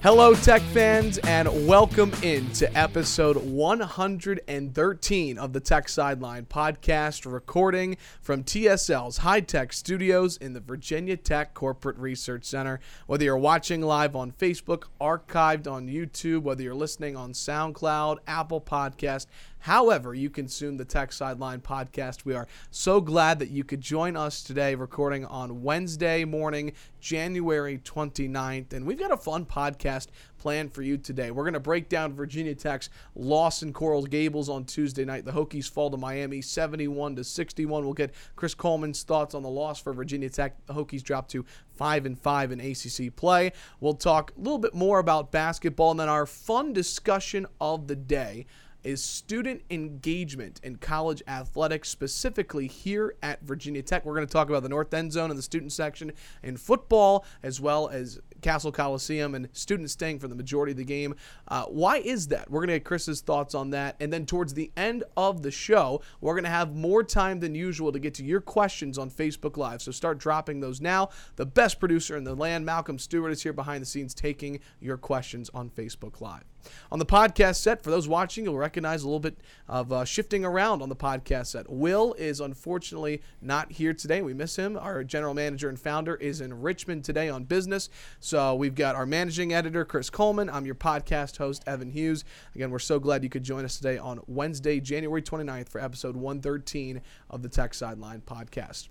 [0.00, 8.44] Hello, tech fans, and welcome into episode 113 of the Tech Sideline podcast, recording from
[8.44, 12.78] TSL's high tech studios in the Virginia Tech Corporate Research Center.
[13.08, 18.60] Whether you're watching live on Facebook, archived on YouTube, whether you're listening on SoundCloud, Apple
[18.60, 19.26] Podcast,
[19.60, 24.16] however you consume the Tech Sideline podcast, we are so glad that you could join
[24.16, 28.72] us today, recording on Wednesday morning, January 29th.
[28.72, 31.30] And we've got a fun podcast planned for you today.
[31.30, 35.24] We're going to break down Virginia Tech's loss in Coral Gables on Tuesday night.
[35.24, 37.84] The Hokies fall to Miami 71 to 61.
[37.84, 40.54] We'll get Chris Coleman's thoughts on the loss for Virginia Tech.
[40.66, 41.44] The Hokies drop to
[41.76, 43.52] 5 and 5 in ACC play.
[43.80, 47.96] We'll talk a little bit more about basketball and then our fun discussion of the
[47.96, 48.46] day
[48.84, 54.04] is student engagement in college athletics, specifically here at Virginia Tech.
[54.04, 56.12] We're going to talk about the North End Zone and the student section
[56.42, 60.84] in football, as well as Cassell Coliseum and students staying for the majority of the
[60.84, 61.14] game.
[61.48, 62.50] Uh, why is that?
[62.50, 63.96] We're going to get Chris's thoughts on that.
[64.00, 67.54] And then towards the end of the show, we're going to have more time than
[67.54, 69.82] usual to get to your questions on Facebook Live.
[69.82, 71.10] So start dropping those now.
[71.36, 74.96] The best producer in the land, Malcolm Stewart, is here behind the scenes taking your
[74.96, 76.44] questions on Facebook Live.
[76.90, 79.38] On the podcast set, for those watching, you'll recognize a little bit
[79.68, 81.70] of uh, shifting around on the podcast set.
[81.70, 84.22] Will is unfortunately not here today.
[84.22, 84.76] We miss him.
[84.76, 87.88] Our general manager and founder is in Richmond today on business.
[88.28, 90.50] So we've got our managing editor, Chris Coleman.
[90.50, 92.26] I'm your podcast host, Evan Hughes.
[92.54, 96.14] Again, we're so glad you could join us today on Wednesday, January 29th for episode
[96.14, 98.88] 113 of the Tech Sideline podcast.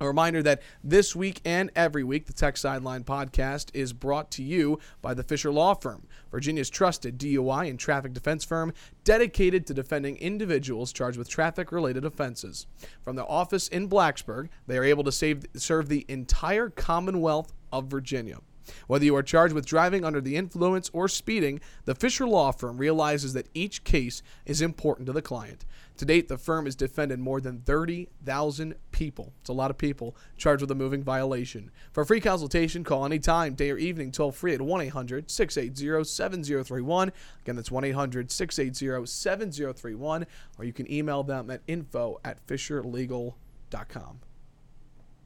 [0.00, 4.44] A reminder that this week and every week, the Tech Sideline podcast is brought to
[4.44, 9.74] you by the Fisher Law Firm, Virginia's trusted DUI and traffic defense firm dedicated to
[9.74, 12.68] defending individuals charged with traffic related offenses.
[13.02, 17.88] From their office in Blacksburg, they are able to save, serve the entire Commonwealth of
[17.88, 18.38] Virginia.
[18.86, 22.76] Whether you are charged with driving under the influence or speeding, the Fisher Law Firm
[22.76, 25.64] realizes that each case is important to the client.
[25.98, 29.32] To date, the firm has defended more than 30,000 people.
[29.40, 31.72] It's a lot of people charged with a moving violation.
[31.92, 36.04] For a free consultation, call anytime, day or evening, toll free at 1 800 680
[36.04, 37.12] 7031.
[37.42, 40.26] Again, that's 1 800 680 7031.
[40.56, 44.20] Or you can email them at info at fisherlegal.com.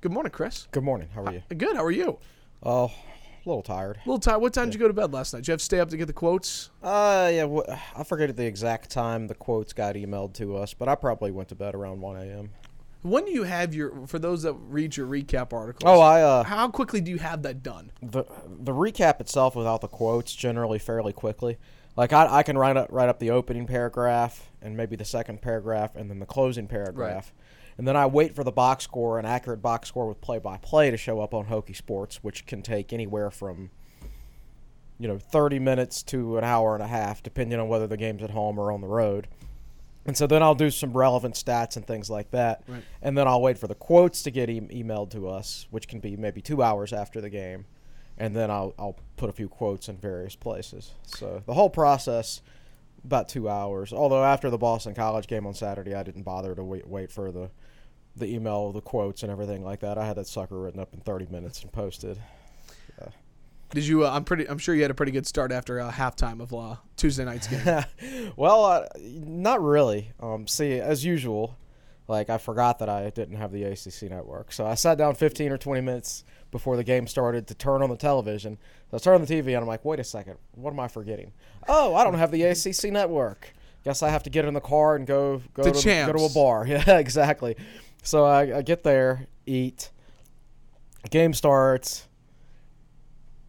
[0.01, 0.69] Good morning, Chris.
[0.71, 1.11] Good morning.
[1.15, 1.43] How are you?
[1.55, 1.77] Good.
[1.77, 2.19] How are you?
[2.63, 2.91] Oh,
[3.45, 3.97] a little tired.
[3.97, 4.41] A little tired.
[4.41, 5.41] What time did you go to bed last night?
[5.41, 6.71] Did you have to stay up to get the quotes?
[6.83, 7.77] Uh, yeah.
[7.97, 11.49] I forget the exact time the quotes got emailed to us, but I probably went
[11.51, 12.51] to bed around 1 a.m.
[13.03, 15.83] When do you have your for those that read your recap articles?
[15.85, 17.91] Oh, I uh, how quickly do you have that done?
[18.01, 21.59] the the recap itself without the quotes generally fairly quickly.
[21.97, 25.43] Like I, I can write up write up the opening paragraph and maybe the second
[25.43, 27.33] paragraph and then the closing paragraph.
[27.83, 30.57] And then I wait for the box score, an accurate box score with play by
[30.57, 33.73] play to show up on Hokie Sports, which can take anywhere from
[35.01, 38.23] you know, 30 minutes to an hour and a half, depending on whether the game's
[38.23, 39.27] at home or on the road.
[40.07, 42.63] And so then I'll do some relevant stats and things like that.
[42.69, 42.85] Right.
[43.03, 45.99] And then I'll wait for the quotes to get e- emailed to us, which can
[45.99, 47.65] be maybe two hours after the game.
[48.17, 50.93] And then I'll, I'll put a few quotes in various places.
[51.05, 52.43] So the whole process,
[53.05, 53.93] about two hours.
[53.93, 57.33] Although after the Boston College game on Saturday, I didn't bother to wait, wait for
[57.33, 57.51] the,
[58.17, 59.99] the email, the quotes, and everything like that.
[59.99, 62.19] I had that sucker written up in 30 minutes and posted.
[63.73, 64.05] Did you?
[64.07, 64.49] Uh, I'm pretty.
[64.49, 67.47] I'm sure you had a pretty good start after uh, halftime of uh, Tuesday night's
[67.47, 67.85] game.
[68.37, 70.13] well, uh, not really.
[70.21, 71.57] Um, see, as usual,
[72.07, 75.53] like I forgot that I didn't have the ACC network, so I sat down 15
[75.53, 78.59] or 20 minutes before the game started to turn on the television.
[78.91, 80.89] So I turned on the TV and I'm like, wait a second, what am I
[80.89, 81.33] forgetting?
[81.67, 83.55] Oh, I don't have the ACC network.
[83.85, 86.25] Guess I have to get in the car and go go The to go to
[86.25, 86.67] a bar.
[86.69, 87.57] Yeah, exactly.
[88.03, 89.91] So I, I get there, eat.
[91.11, 92.09] Game starts.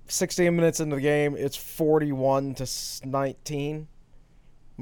[0.07, 2.67] 16 minutes into the game, it's 41 to
[3.07, 3.87] 19,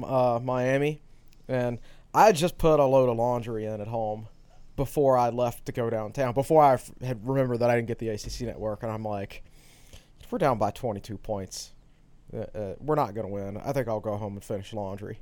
[0.04, 1.00] uh, Miami,
[1.48, 1.78] and
[2.12, 4.28] I just put a load of laundry in at home
[4.76, 6.34] before I left to go downtown.
[6.34, 9.42] Before I had remembered that I didn't get the ACC network, and I'm like,
[10.30, 11.72] we're down by 22 points,
[12.34, 13.56] uh, uh, we're not gonna win.
[13.56, 15.20] I think I'll go home and finish laundry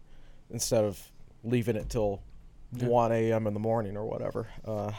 [0.50, 1.00] instead of
[1.44, 2.22] leaving it till
[2.72, 3.46] 1 a.m.
[3.46, 4.48] in the morning or whatever.
[4.64, 4.92] Uh,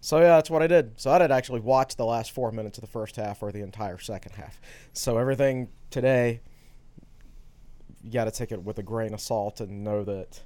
[0.00, 0.98] so yeah, that's what I did.
[1.00, 3.60] So I did actually watch the last four minutes of the first half or the
[3.62, 4.60] entire second half.
[4.92, 6.40] So everything today,
[8.02, 10.42] you got to take it with a grain of salt and know that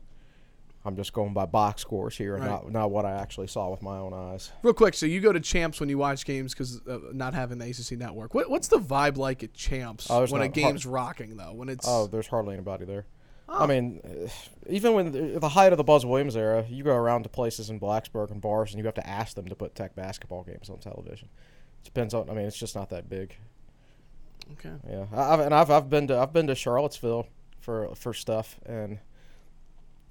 [0.84, 2.50] I'm just going by box scores here and Right.
[2.50, 4.52] not not what I actually saw with my own eyes.
[4.62, 7.58] Real quick, so you go to Champs when you watch games because uh, not having
[7.58, 8.34] the ACC network.
[8.34, 11.52] What, what's the vibe like at Champs Oh, when a not- game's rocking though?
[11.54, 13.06] When it's Oh, there's hardly anybody there.
[13.48, 13.60] Oh.
[13.62, 14.00] I mean,
[14.68, 17.70] even when the, the height of the Buzz Williams era, you go around to places
[17.70, 20.68] in Blacksburg and bars, and you have to ask them to put Tech basketball games
[20.68, 21.28] on television.
[21.80, 22.28] It Depends on.
[22.28, 23.36] I mean, it's just not that big.
[24.54, 24.74] okay.
[24.88, 27.28] Yeah, I- I've, and I've I've been to I've been to Charlottesville
[27.60, 28.98] for for stuff, and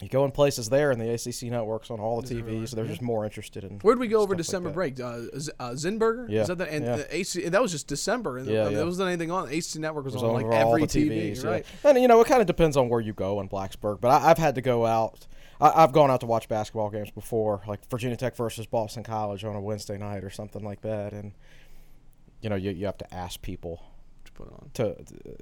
[0.02, 2.72] you go in places there, and the ACC networks on all the Is it TVs.
[2.72, 3.80] They're just more interested in.
[3.80, 5.00] Where'd we go over stuff like December break?
[5.00, 6.30] Uh, Z- uh, Zinberger?
[6.30, 6.96] Yeah, Is that the, and yeah.
[6.98, 8.38] the AC, that was just December.
[8.38, 8.76] And Yeah, yeah.
[8.76, 9.48] There wasn't anything on.
[9.48, 11.10] The ACC network was, was on like over all every TV.
[11.10, 11.52] TVs, you're yeah.
[11.52, 11.66] right.
[11.86, 14.02] And you know, it kind of depends on where you go in Blacksburg.
[14.02, 15.28] But I, I've had to go out.
[15.62, 19.46] I, I've gone out to watch basketball games before, like Virginia Tech versus Boston College
[19.46, 21.14] on a Wednesday night or something like that.
[21.14, 21.32] And
[22.42, 23.82] you know, you you have to ask people
[24.26, 24.70] To put on.
[24.74, 24.96] to,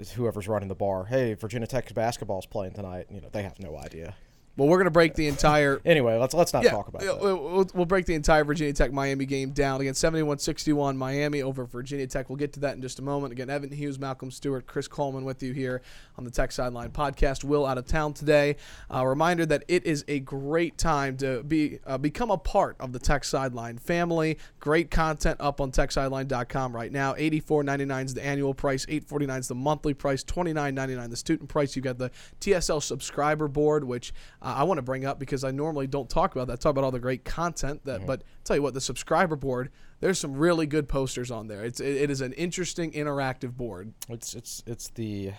[0.03, 3.07] to whoever's running the bar, hey, Virginia Tech's basketball's playing tonight.
[3.09, 4.13] You know, they have no idea.
[4.55, 7.19] Well, we're gonna break the entire Anyway, let's let's not yeah, talk about that.
[7.19, 9.93] We'll, we'll- break the entire Virginia Tech Miami game down again.
[9.93, 12.29] 71-61 Miami over Virginia Tech.
[12.29, 13.33] We'll get to that in just a moment.
[13.33, 15.81] Again, Evan Hughes, Malcolm Stewart, Chris Coleman with you here
[16.17, 17.43] on the Tech Sideline podcast.
[17.43, 18.55] Will out of town today.
[18.89, 22.93] A reminder that it is a great time to be uh, become a part of
[22.93, 24.37] the Tech Sideline family.
[24.59, 27.13] Great content up on TechSideline.com right now.
[27.13, 28.85] $84.99 is the annual price.
[28.87, 30.23] 849 is the monthly price.
[30.23, 31.75] $29.99 the student price.
[31.75, 34.13] You've got the TSL subscriber board, which
[34.43, 36.53] uh, I want to bring up because I normally don't talk about that.
[36.53, 39.69] I talk about all the great content that, but tell you what, the subscriber board,
[40.01, 41.63] there's some really good posters on there.
[41.63, 43.93] It's it, it is an interesting interactive board.
[44.09, 45.31] It's it's it's the,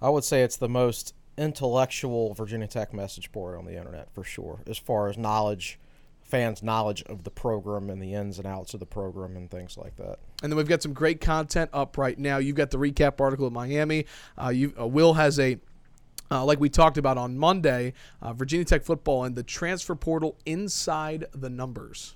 [0.00, 4.24] I would say it's the most intellectual Virginia Tech message board on the internet for
[4.24, 5.78] sure, as far as knowledge,
[6.20, 9.78] fans' knowledge of the program and the ins and outs of the program and things
[9.78, 10.18] like that.
[10.42, 12.38] And then we've got some great content up right now.
[12.38, 14.06] You've got the recap article at Miami.
[14.36, 15.60] Uh, you uh, Will has a
[16.30, 20.36] uh, like we talked about on Monday, uh, Virginia Tech football and the transfer portal
[20.46, 22.14] inside the numbers.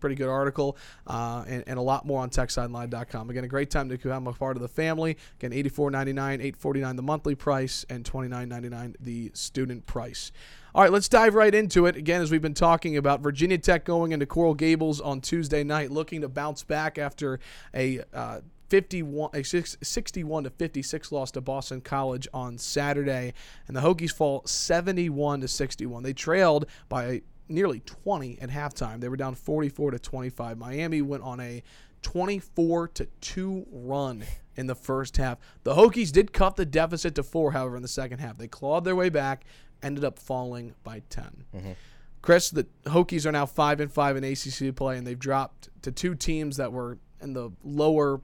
[0.00, 0.76] Pretty good article,
[1.08, 3.30] uh, and, and a lot more on TechSideline.com.
[3.30, 5.16] Again, a great time to become a part of the family.
[5.40, 10.30] Again, eighty-four ninety-nine, eight forty-nine the monthly price, and twenty-nine ninety-nine the student price.
[10.72, 11.96] All right, let's dive right into it.
[11.96, 15.90] Again, as we've been talking about, Virginia Tech going into Coral Gables on Tuesday night,
[15.90, 17.40] looking to bounce back after
[17.74, 23.34] a uh, 51, a six- 61 to 56 loss to Boston College on Saturday,
[23.66, 26.02] and the Hokies fall 71 to 61.
[26.02, 29.00] They trailed by nearly 20 at halftime.
[29.00, 30.58] They were down 44 to 25.
[30.58, 31.62] Miami went on a
[32.02, 34.24] 24 to 2 run
[34.56, 35.38] in the first half.
[35.64, 38.38] The Hokies did cut the deficit to 4 however in the second half.
[38.38, 39.44] They clawed their way back,
[39.82, 41.44] ended up falling by 10.
[41.54, 41.72] Mm-hmm.
[42.20, 45.92] Chris, the Hokies are now 5 and 5 in ACC play and they've dropped to
[45.92, 48.20] two teams that were in the lower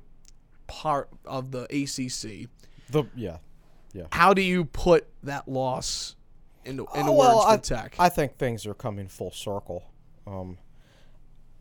[0.66, 2.49] part of the ACC.
[2.90, 3.38] The yeah,
[3.93, 4.06] yeah.
[4.12, 6.16] How do you put that loss
[6.64, 7.96] into, into Oh, well, words for I, Tech?
[7.99, 9.84] I think things are coming full circle.
[10.26, 10.58] Um,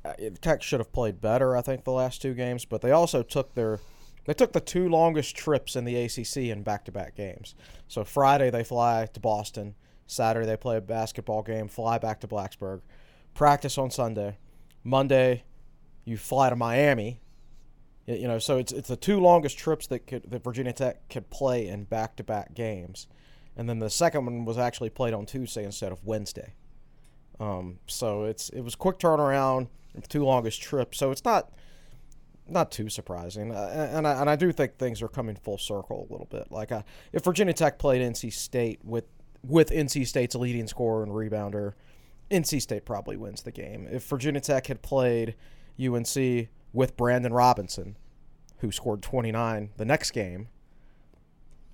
[0.05, 3.23] uh, Tech should have played better, I think, the last two games, but they also
[3.23, 3.79] took their
[4.25, 7.55] they took the two longest trips in the ACC in back-to-back games.
[7.89, 9.75] So Friday they fly to Boston,
[10.07, 12.81] Saturday they play a basketball game, fly back to Blacksburg,
[13.33, 14.37] practice on Sunday,
[14.83, 15.43] Monday
[16.05, 17.19] you fly to Miami.
[18.05, 21.29] You know, so it's it's the two longest trips that could that Virginia Tech could
[21.29, 23.07] play in back-to-back games
[23.55, 26.53] and then the second one was actually played on Tuesday instead of Wednesday.
[27.39, 29.67] Um, so it's it was quick turnaround,
[30.09, 30.97] two longest trips.
[30.97, 31.51] So it's not
[32.47, 36.07] not too surprising, uh, and I, and I do think things are coming full circle
[36.09, 36.51] a little bit.
[36.51, 39.05] Like uh, if Virginia Tech played NC State with
[39.43, 41.73] with NC State's leading scorer and rebounder,
[42.31, 43.87] NC State probably wins the game.
[43.89, 45.35] If Virginia Tech had played
[45.83, 47.95] UNC with Brandon Robinson,
[48.59, 50.47] who scored 29 the next game,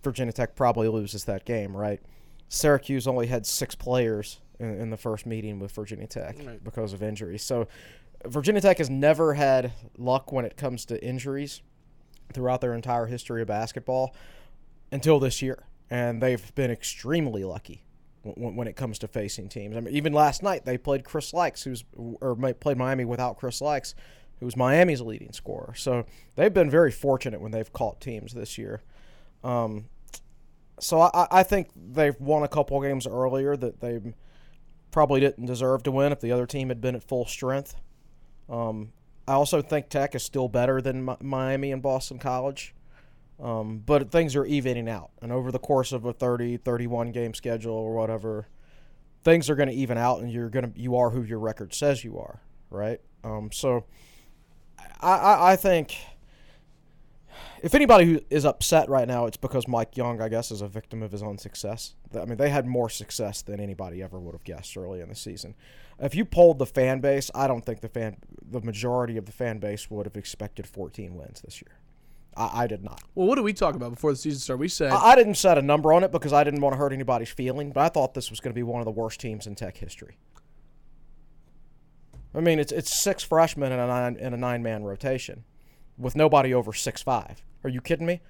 [0.03, 2.01] Virginia Tech probably loses that game, right?
[2.47, 6.63] Syracuse only had six players in, in the first meeting with Virginia Tech Right.
[6.63, 7.43] because of injuries.
[7.43, 7.67] So
[8.25, 11.61] Virginia Tech has never had luck when it comes to injuries
[12.33, 14.15] throughout their entire history of basketball
[14.91, 17.83] until this year, and they've been extremely lucky
[18.23, 19.75] when, when it comes to facing teams.
[19.75, 21.83] I mean, even last night they played Chris Lykes, who's
[22.21, 23.93] or played Miami without Chris Lykes,
[24.39, 25.73] who's Miami's leading scorer.
[25.75, 26.05] So
[26.35, 28.81] they've been very fortunate when they've caught teams this year.
[29.43, 29.85] Um,
[30.79, 33.99] so I, I think they've won a couple games earlier that they
[34.91, 37.75] probably didn't deserve to win if the other team had been at full strength.
[38.49, 38.93] Um,
[39.27, 42.73] I also think Tech is still better than Miami and Boston College.
[43.41, 45.11] Um, but things are evening out.
[45.21, 48.47] And over the course of a 30, 31 game schedule or whatever,
[49.23, 51.73] things are going to even out, and you're going to you are who your record
[51.73, 52.99] says you are, right?
[53.23, 53.85] Um, so
[55.01, 55.97] I, I I think
[57.61, 60.67] if anybody who is upset right now, it's because Mike Young, I guess, is a
[60.67, 61.95] victim of his own success.
[62.15, 65.15] I mean, they had more success than anybody ever would have guessed early in the
[65.15, 65.55] season.
[65.99, 68.17] If you polled the fan base, I don't think the fan,
[68.49, 71.79] the majority of the fan base would have expected 14 wins this year.
[72.37, 73.01] I, I did not.
[73.15, 74.61] Well, what did we talk about before the season started?
[74.61, 76.77] We said I, I didn't set a number on it because I didn't want to
[76.77, 79.19] hurt anybody's feeling, but I thought this was going to be one of the worst
[79.19, 80.17] teams in Tech history.
[82.33, 85.43] I mean, it's it's six freshmen in a nine in a nine man rotation,
[85.97, 87.41] with nobody over six five.
[87.63, 88.21] Are you kidding me?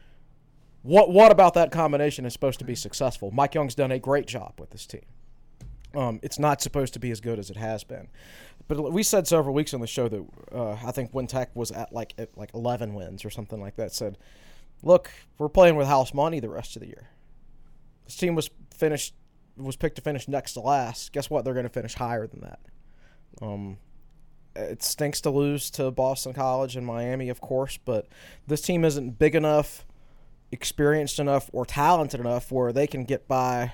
[0.81, 3.31] What what about that combination is supposed to be successful?
[3.31, 5.05] Mike Young's done a great job with this team.
[5.95, 8.07] Um, it's not supposed to be as good as it has been,
[8.67, 11.71] but we said several weeks on the show that uh, I think when Tech was
[11.71, 14.17] at like at like 11 wins or something like that, said,
[14.83, 17.09] "Look, we're playing with house money the rest of the year.
[18.05, 19.13] This team was finished
[19.57, 21.11] was picked to finish next to last.
[21.11, 21.43] Guess what?
[21.43, 22.59] They're going to finish higher than that.
[23.41, 23.77] Um,
[24.55, 28.07] it stinks to lose to Boston College and Miami, of course, but
[28.47, 29.85] this team isn't big enough,
[30.51, 33.73] experienced enough, or talented enough where they can get by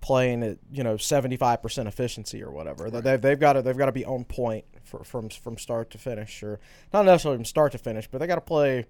[0.00, 2.84] playing at you know seventy five percent efficiency or whatever.
[2.84, 3.02] Right.
[3.02, 5.98] They've they've got to they've got to be on point for, from from start to
[5.98, 6.60] finish, or
[6.92, 8.86] not necessarily from start to finish, but they got to play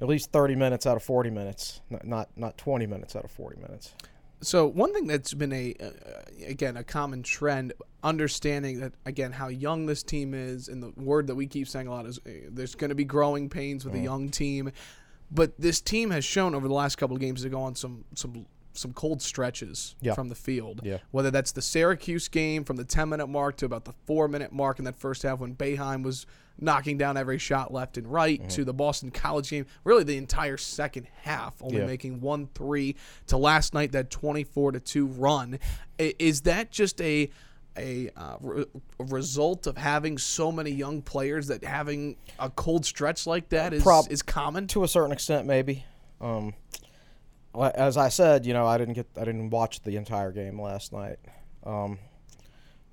[0.00, 3.30] at least thirty minutes out of forty minutes, not not, not twenty minutes out of
[3.30, 3.94] forty minutes.
[4.42, 9.48] So one thing that's been a uh, again a common trend, understanding that again how
[9.48, 12.30] young this team is, and the word that we keep saying a lot is uh,
[12.48, 14.00] there's going to be growing pains with mm.
[14.00, 14.72] a young team,
[15.30, 18.04] but this team has shown over the last couple of games to go on some
[18.14, 20.14] some some cold stretches yeah.
[20.14, 20.80] from the field.
[20.84, 20.98] Yeah.
[21.10, 24.52] Whether that's the Syracuse game from the 10 minute mark to about the four minute
[24.52, 26.26] mark in that first half when Boeheim was
[26.60, 28.48] knocking down every shot left and right mm-hmm.
[28.48, 31.86] to the Boston College game, really the entire second half, only yeah.
[31.86, 32.96] making one three
[33.28, 35.58] to last night that 24 to two run.
[35.98, 37.30] Is that just a
[37.76, 38.64] a, uh, re-
[38.98, 43.82] result of having so many young players that having a cold stretch like that is,
[43.82, 45.84] Prob- is common to a certain extent, maybe.
[46.20, 46.54] Um,
[47.54, 50.92] as I said, you know, I didn't get, I didn't watch the entire game last
[50.92, 51.18] night.
[51.64, 51.98] Um,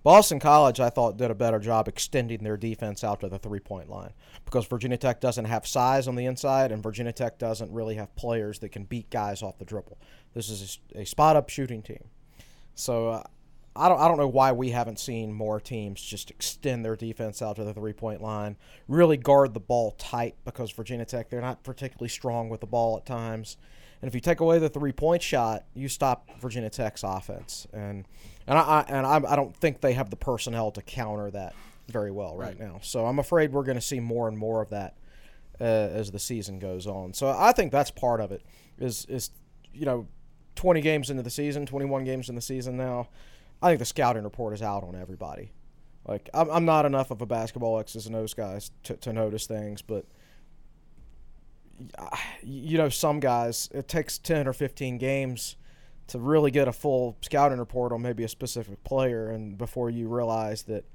[0.08, 3.60] Boston College, I thought, did a better job extending their defense out to the three
[3.60, 4.14] point line
[4.46, 8.16] because Virginia Tech doesn't have size on the inside, and Virginia Tech doesn't really have
[8.16, 9.98] players that can beat guys off the dribble.
[10.34, 12.06] This is a, spot up shooting team.
[12.74, 13.24] So uh,
[13.76, 17.42] I don't, I don't know why we haven't seen more teams just extend their defense
[17.42, 18.56] out to the three point line,
[18.88, 22.96] really guard the ball tight because Virginia Tech, they're not particularly strong with the ball
[22.96, 23.58] at times.
[24.02, 27.68] And if you take away the three point shot, you stop Virginia Tech's offense.
[27.74, 28.06] And
[28.48, 31.54] and I, and I, I don't think they have the personnel to counter that
[31.88, 32.60] very well right, right.
[32.60, 32.80] now.
[32.82, 34.96] So I'm afraid we're going to see more and more of that
[35.60, 37.14] uh, as the season goes on.
[37.14, 38.44] So I think that's part of it.
[38.80, 39.32] Is is
[39.74, 40.08] you know,
[40.56, 43.10] 20 games into the season, 21 games in the season now.
[43.62, 45.52] I think the scouting report is out on everybody.
[46.08, 49.46] Like I'm, I'm not enough of a basketball X's and O's guys to, to notice
[49.46, 50.06] things, but
[52.42, 55.58] you know, some guys, it takes 10 or 15 games
[56.08, 60.08] to really get a full scouting report on maybe a specific player, and before you
[60.08, 60.86] realize that,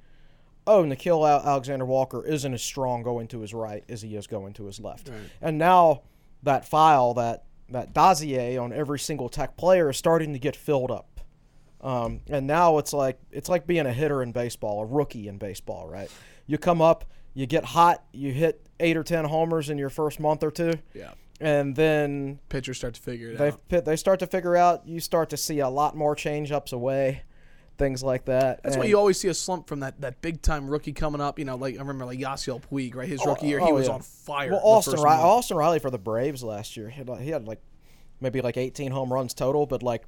[0.66, 4.52] oh, Nickeil Alexander Walker isn't as strong going to his right as he is going
[4.54, 5.08] to his left.
[5.08, 5.18] Right.
[5.40, 6.02] And now
[6.42, 10.90] that file, that, that dossier on every single tech player is starting to get filled
[10.90, 11.20] up.
[11.80, 15.38] Um, and now it's like it's like being a hitter in baseball, a rookie in
[15.38, 16.08] baseball, right?
[16.46, 17.04] You come up,
[17.34, 20.74] you get hot, you hit eight or ten homers in your first month or two.
[20.94, 21.10] Yeah.
[21.42, 23.84] And then pitchers start to figure it they, out.
[23.84, 24.86] They start to figure out.
[24.86, 27.24] You start to see a lot more change ups away,
[27.78, 28.62] things like that.
[28.62, 31.20] That's and why you always see a slump from that, that big time rookie coming
[31.20, 31.40] up.
[31.40, 33.08] You know, like I remember like Yasiel Puig, right?
[33.08, 33.94] His oh, rookie year, oh, he oh, was yeah.
[33.94, 34.52] on fire.
[34.52, 37.60] Well, Austin Riley, Austin Riley for the Braves last year, he had, he had like
[38.20, 40.04] maybe like 18 home runs total, but like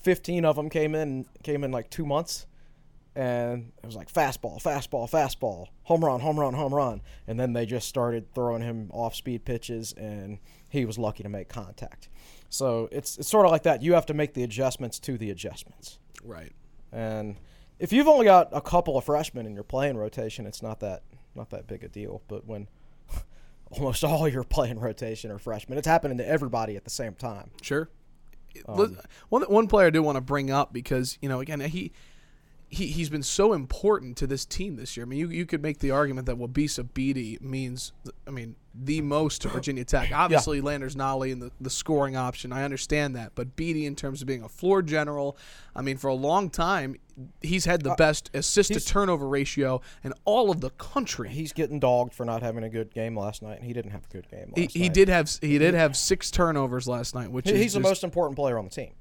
[0.00, 2.46] 15 of them came in came in like two months
[3.18, 7.02] and it was like fastball, fastball, fastball, home run, home run, home run.
[7.26, 11.28] And then they just started throwing him off speed pitches, and he was lucky to
[11.28, 12.08] make contact.
[12.48, 13.82] So it's it's sort of like that.
[13.82, 15.98] You have to make the adjustments to the adjustments.
[16.24, 16.52] Right.
[16.92, 17.36] And
[17.78, 21.02] if you've only got a couple of freshmen in your playing rotation, it's not that
[21.34, 22.22] not that big a deal.
[22.28, 22.68] But when
[23.70, 27.50] almost all your playing rotation are freshmen, it's happening to everybody at the same time.
[27.62, 27.88] Sure.
[28.66, 28.98] Um,
[29.28, 31.92] one one player I do want to bring up because you know again he
[32.70, 35.06] he, he's been so important to this team this year.
[35.06, 37.92] I mean, you, you could make the argument that Wabissa Bede means,
[38.26, 40.12] I mean, the most to Virginia Tech.
[40.12, 40.64] Obviously, yeah.
[40.64, 43.32] Landers Nolley and the, the scoring option, I understand that.
[43.34, 45.36] But Bede, in terms of being a floor general,
[45.74, 46.96] I mean, for a long time,
[47.40, 51.30] he's had the uh, best assist to turnover ratio in all of the country.
[51.30, 54.04] He's getting dogged for not having a good game last night, and he didn't have
[54.04, 57.48] a good game he, he, did have he did have six turnovers last night, which
[57.48, 58.92] he, is he's the most important player on the team.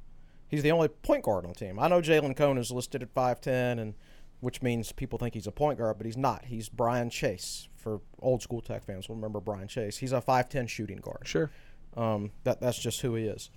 [0.48, 1.80] He's the only point guard on the team.
[1.80, 3.94] I know Jalen Cone is listed at 5'10", and
[4.40, 6.46] which means people think he's a point guard, but he's not.
[6.46, 7.68] He's Brian Chase.
[7.76, 9.98] For old school Tech fans will remember Brian Chase.
[9.98, 11.22] He's a 5'10 shooting guard.
[11.26, 11.50] Sure.
[11.96, 13.50] Um, that that's just who he is.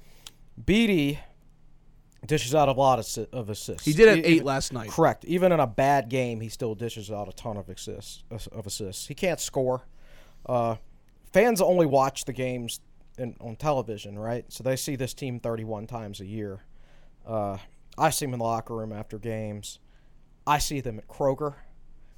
[0.64, 1.18] Bede
[2.26, 3.84] dishes out a lot of, of assists.
[3.84, 4.90] He did have eight last night.
[4.90, 5.24] Correct.
[5.24, 8.24] Even in a bad game, he still dishes out a ton of assists.
[8.30, 9.06] Of assists.
[9.06, 9.86] He can't score.
[10.46, 10.76] Uh,
[11.32, 12.80] fans only watch the games
[13.18, 14.44] in, on television, right?
[14.48, 16.60] So they see this team 31 times a year.
[17.30, 17.58] Uh,
[17.96, 19.78] I see them in the locker room after games.
[20.46, 21.54] I see them at Kroger.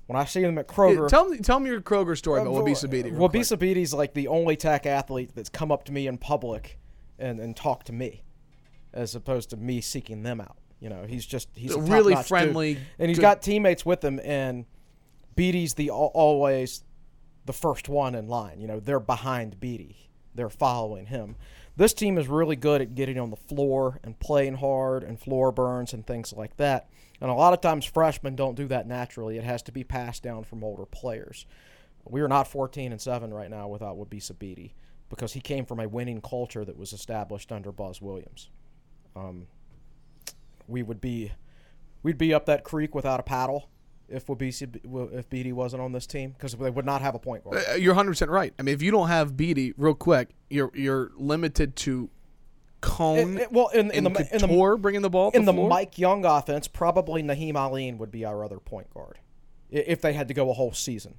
[0.07, 2.89] When I see them at Kroger, Tell me, tell me your Kroger story about Wabissa
[2.91, 3.05] Bede.
[3.15, 3.15] quick.
[3.15, 6.79] Wabissa Bede's like the only tech athlete that's come up to me in public
[7.19, 8.23] and, and talked to me,
[8.93, 10.57] as opposed to me seeking them out.
[10.81, 12.29] You know, he's just he's a Really top-notch dude.
[12.29, 14.19] friendly, and he's good- got teammates with him.
[14.25, 14.67] And
[15.37, 16.85] Bede's the always
[17.45, 18.61] the first one in line.
[18.61, 19.95] You know, they're behind Bede.
[20.35, 21.37] They're following him.
[21.77, 25.51] This team is really good at getting on the floor and playing hard and floor
[25.51, 26.89] burns and things like that.
[27.21, 29.39] And a lot of times freshmen don't do that naturally.
[29.39, 31.47] It has to be passed down from older players.
[32.05, 34.73] We are not 14 and 7 right now without Wabissa Bede
[35.09, 38.51] because he came from a winning culture that was established under Buzz Williams.
[39.15, 39.47] Um,
[40.67, 41.33] we would be
[42.03, 43.69] we'd be up that creek without a paddle
[44.09, 47.45] if Wabissa if Bede wasn't on this team because they would not have a point
[47.45, 47.63] guard.
[47.71, 48.53] Uh, You're 100 percent right.
[48.59, 52.11] I mean, if you don't have Bede, real quick, you're you're limited to
[52.81, 55.53] Cone It- it- well, in, in and the in the bringing the ball in the
[55.53, 55.69] floor?
[55.69, 59.19] Mike Young offense, probably Nahiem Alleyne would be our other point guard
[59.71, 61.15] if they had to go a whole season.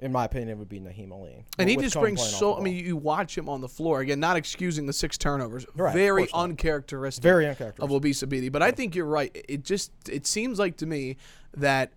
[0.00, 1.44] In my opinion, it would be Nahiem Alleyne.
[1.58, 2.56] And he just brings so.
[2.56, 4.18] I mean, you watch him on the floor again.
[4.18, 5.66] Not excusing the six turnovers.
[5.76, 7.22] Right, very uncharacteristic.
[7.22, 7.84] Very uncharacteristic.
[7.96, 8.50] of Wabissa Bede.
[8.50, 9.30] But I think you're right.
[9.48, 11.18] It just it seems like to me
[11.56, 11.92] that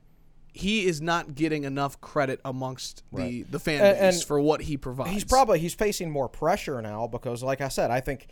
[0.52, 3.52] he is not getting enough credit amongst the Right.
[3.52, 5.12] the fan And- base and for what he provides.
[5.12, 8.28] he's probably he's facing more pressure now because, like I said, I think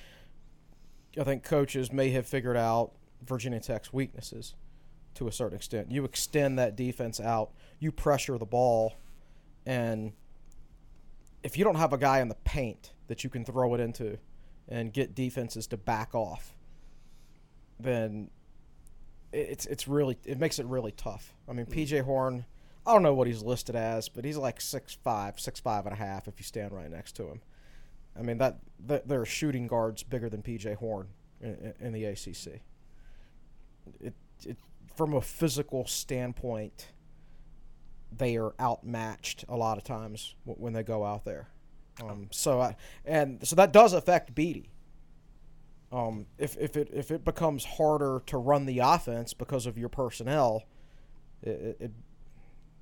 [1.20, 2.92] I think coaches may have figured out
[3.26, 4.56] Virginia Tech's weaknesses
[5.16, 5.92] to a certain extent.
[5.92, 8.94] You extend that defense out, you pressure the ball,
[9.66, 10.14] and
[11.44, 14.18] if you don't have a guy in the paint that you can throw it into
[14.68, 16.56] and get defenses to back off,
[17.80, 18.30] then
[19.32, 21.36] it- it's it's really it makes it really tough.
[21.48, 21.74] I mean, mm.
[21.74, 22.46] PJ Horne,
[22.86, 25.94] I don't know what he's listed as, but he's like six five, six five and
[25.94, 27.42] a half if you stand right next to him.
[28.18, 31.08] I mean that, that there are shooting guards bigger than PJ Horne
[31.40, 32.62] in, in the ACC.
[34.00, 34.14] It,
[34.46, 34.58] it
[34.96, 36.90] from a physical standpoint,
[38.16, 41.50] they are outmatched a lot of times when they go out there.
[42.02, 44.68] Um, so I, and so that does affect Bede.
[45.92, 49.90] Um, if if it if it becomes harder to run the offense because of your
[49.90, 50.64] personnel,
[51.42, 51.92] it, it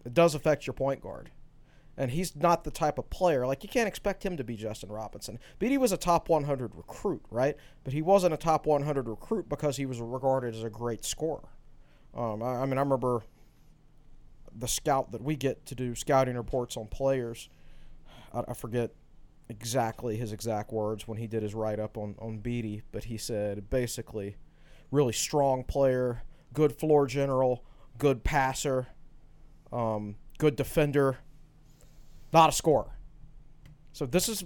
[0.05, 1.31] it does affect your point guard.
[1.97, 4.89] And he's not the type of player like you can't expect him to be Justin
[4.89, 5.37] Robinson.
[5.57, 7.57] Bede was a top 100 recruit, right?
[7.83, 11.49] But he wasn't a top 100 recruit because he was regarded as a great scorer.
[12.15, 13.23] Um, I, I mean, I remember
[14.57, 17.49] the scout that we get to do scouting reports on players.
[18.33, 18.91] I, I forget
[19.49, 23.17] exactly his exact words when he did his write up on, on Bede, but he
[23.17, 24.35] said basically,
[24.91, 27.63] really strong player, good floor general,
[27.97, 28.88] good passer,
[29.71, 31.17] um, good defender,
[32.31, 32.97] not a scorer.
[33.91, 34.43] So this is.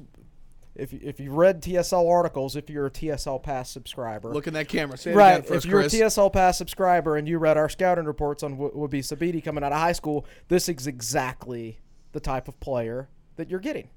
[0.75, 4.53] If, you- if you read TSL articles, if you're a TSL Pass subscriber, Look in
[4.55, 4.97] that camera.
[4.97, 5.45] Say it right.
[5.45, 5.93] first, if you're Chris.
[5.93, 9.43] a TSL Pass subscriber and you read our scouting reports on what would be Sabiti
[9.43, 11.79] coming out of high school, this is exactly
[12.11, 13.89] the type of player that you're getting.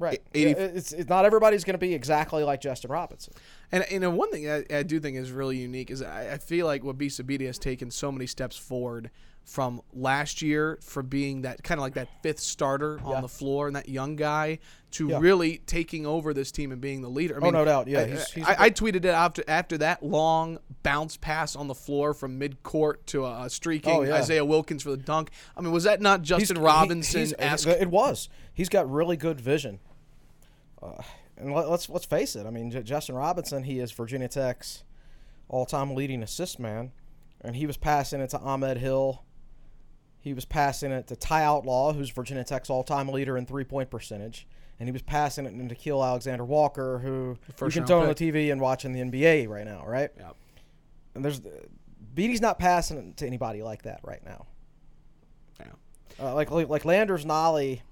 [0.00, 0.22] Right.
[0.32, 3.34] Eighty- it's, it's not everybody's going to be exactly like Justin Robinson.
[3.72, 6.38] And you know, one thing I, I do think is really unique is I, I
[6.38, 9.10] feel like what Sabiti has taken so many steps forward
[9.48, 13.66] from last year for being that kind of like that fifth starter on the floor
[13.66, 14.58] and that young guy
[14.90, 15.18] to Yeah.
[15.20, 17.42] really taking over this team and being the leader.
[17.42, 17.88] I Oh, no doubt.
[17.88, 21.66] Yeah, I, he's- he's I, I tweeted it after after that long bounce pass on
[21.66, 24.16] the floor from mid court to a streaking Oh, yeah.
[24.16, 25.30] Isaiah Wilkins for the dunk.
[25.56, 27.24] I mean, was that not Justin He's- Robinson?
[27.26, 28.28] he- It was.
[28.52, 29.80] He's got really good vision.
[30.82, 31.02] Uh,
[31.38, 32.46] and let, let's let's face it.
[32.46, 34.84] I mean, J- Justin Robinson, he is Virginia Tech's
[35.48, 36.92] all-time leading assist man,
[37.40, 39.22] and he was passing it to Ahmed Hill.
[40.20, 44.46] He was passing it to Ty Outlaw, who's Virginia Tech's all-time leader in three-point percentage,
[44.78, 48.14] and he was passing it to Nickeil Alexander Walker, who you can turn on the.
[48.14, 50.10] TV and watching the NBA right now, right?
[50.16, 50.36] Yep.
[51.14, 51.40] And there's
[52.14, 54.46] Bede's not passing it to anybody like that right now.
[55.60, 55.66] Yeah.
[56.20, 57.82] Uh, like like like Landers Nolley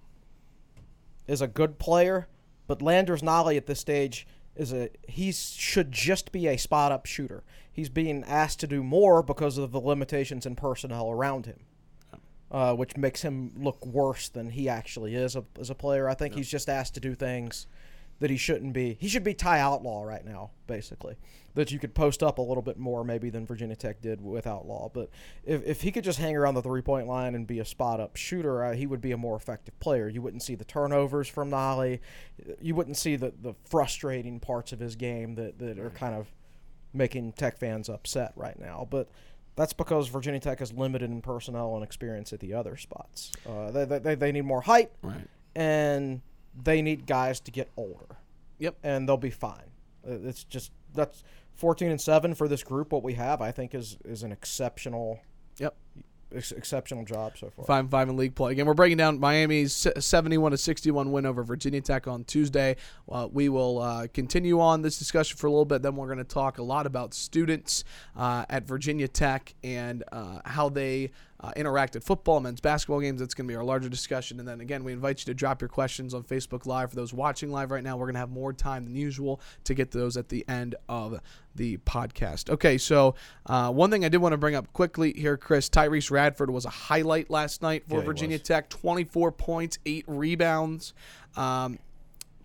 [1.27, 2.29] is a good player,
[2.67, 7.07] but Landers Nolley at this stage is a he should just be a spot up
[7.07, 7.45] shooter.
[7.71, 11.61] He's being asked to do more because of the limitations and personnel around him,
[12.51, 16.09] uh, which makes him look worse than he actually is a, as a player.
[16.09, 17.67] I think he's just asked to do things
[18.19, 18.97] that he shouldn't be.
[19.01, 21.17] He should be Ty Outlaw right now, basically.
[21.55, 24.47] That you could post up a little bit more maybe than Virginia Tech did with
[24.47, 24.91] Outlaw.
[24.93, 25.11] But
[25.45, 27.99] if, if he could just hang around the three point line and be a spot
[27.99, 30.09] up shooter, uh, he would be a more effective player.
[30.09, 32.01] You wouldn't see the turnovers from Nolley.
[32.61, 36.31] You wouldn't see the, the frustrating parts of his game that, that are kind of
[36.93, 38.87] making Tech fans upset right now.
[38.89, 39.09] But
[39.57, 43.33] that's because Virginia Tech is limited in personnel and experience at the other spots.
[43.49, 45.27] Uh, they, they, they need more height, Right.
[45.55, 46.21] and
[46.63, 48.17] they need guys to get older.
[48.59, 48.77] Yep.
[48.83, 49.71] And they'll be fine.
[50.07, 51.23] Uh, It's just that's
[51.55, 55.21] 14 and 7 for this group what we have I think is is an exceptional
[55.59, 55.75] Yep.
[56.37, 57.65] Ex- exceptional job so far.
[57.65, 58.53] Five and five in league play.
[58.53, 62.77] Again, we're breaking down Miami's 71 to 61 win over Virginia Tech on Tuesday.
[63.11, 65.83] Uh, we will uh, continue on this discussion for a little bit.
[65.83, 67.85] Then we're going to talk a lot about students
[68.17, 73.21] uh, at Virginia Tech and uh, how they uh, interact football, men's basketball games.
[73.21, 74.39] That's going to be our larger discussion.
[74.39, 76.91] And then again, we invite you to drop your questions on Facebook Live.
[76.91, 79.75] For those watching live right now, we're going to have more time than usual to
[79.75, 81.21] get those at the end of
[81.55, 82.51] the podcast.
[82.51, 83.15] Okay, so
[83.47, 86.65] uh, one thing I did want to bring up quickly here, Chris Tyrece Radford was
[86.65, 88.39] a highlight last night for Yeah, Virginia.
[88.39, 88.69] Tech.
[88.69, 90.93] 24 points, eight rebounds.
[91.37, 91.79] Um,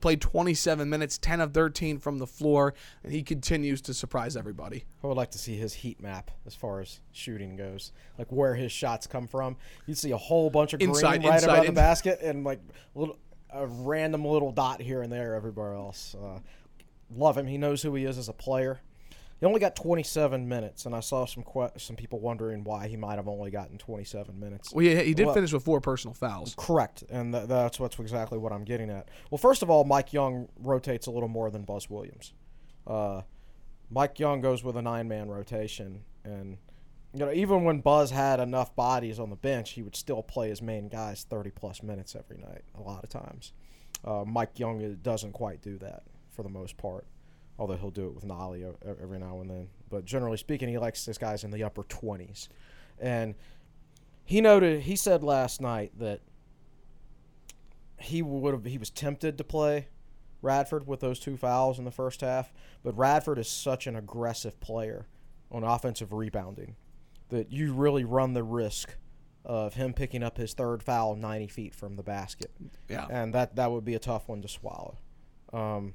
[0.01, 4.85] played 27 minutes, 10 of 13 from the floor, and he continues to surprise everybody.
[5.03, 8.55] I would like to see his heat map as far as shooting goes, like where
[8.55, 9.55] his shots come from.
[9.85, 12.59] You'd see a whole bunch of Inside- green right inside above the basket and like
[12.95, 13.17] a, little
[13.53, 16.15] a random little dot here and there everywhere else.
[16.15, 16.39] Uh,
[17.15, 17.47] love him.
[17.47, 18.81] He knows who he is as a player.
[19.41, 22.95] He only got 27 minutes, and I saw some que- some people wondering why he
[22.95, 24.71] might have only gotten 27 minutes.
[24.71, 26.53] Well, he, he did Well- finish with four personal fouls.
[26.55, 29.09] Correct, and th- that's what's exactly what I'm getting at.
[29.31, 32.33] Well, first of all, Mike Young rotates a little more than Buzz Williams.
[32.85, 33.23] Uh,
[33.89, 36.59] Mike Young goes with a nine-man rotation, and
[37.11, 40.49] you know even when Buzz had enough bodies on the bench, he would still play
[40.49, 42.61] his main guys 30-plus minutes every night.
[42.75, 43.53] A lot of times,
[44.05, 47.07] uh, Mike Young doesn't quite do that for the most part.
[47.61, 51.05] Although he'll do it with Nolley every now and then, but generally speaking, he likes
[51.05, 52.47] his guys in the upper 20s,
[52.97, 53.35] and
[54.25, 56.21] he noted he said last night that
[57.99, 59.89] he would have he was tempted to play
[60.41, 62.51] Radford with those two fouls in the first half,
[62.83, 65.05] but Radford is such an aggressive player
[65.51, 66.75] on offensive rebounding
[67.29, 68.95] that you really run the risk
[69.45, 72.49] of him picking up his third foul 90 feet from the basket,
[72.89, 73.05] Yeah.
[73.11, 74.97] and that that would be a tough one to swallow.
[75.53, 75.93] Um,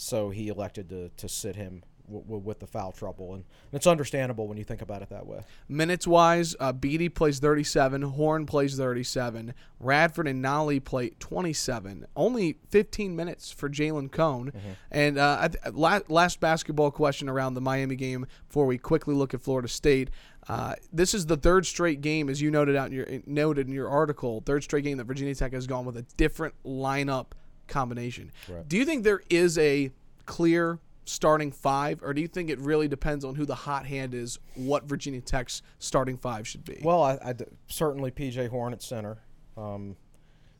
[0.00, 3.86] so he elected to to sit him w- w- with the foul trouble, and it's
[3.86, 5.40] understandable when you think about it that way.
[5.68, 12.06] Minutes wise, uh, Bede plays 37, Horne plays 37, Radford and Nolley play 27.
[12.16, 14.52] Only 15 minutes for Jalen Cone.
[14.90, 19.40] And uh, th- last basketball question around the Miami game before we quickly look at
[19.40, 20.10] Florida State.
[20.48, 23.72] Uh, this is the third straight game, as you noted out in your noted in
[23.74, 27.26] your article, third straight game that Virginia Tech has gone with a different lineup
[27.70, 28.30] combination.
[28.68, 29.90] Do you think there is a
[30.26, 34.14] clear starting five, or do you think it really depends on who the hot hand
[34.14, 36.80] is, what Virginia Tech's starting five should be?
[36.84, 39.18] Well, I, I d- certainly PJ Horne at center.
[39.56, 39.96] Um,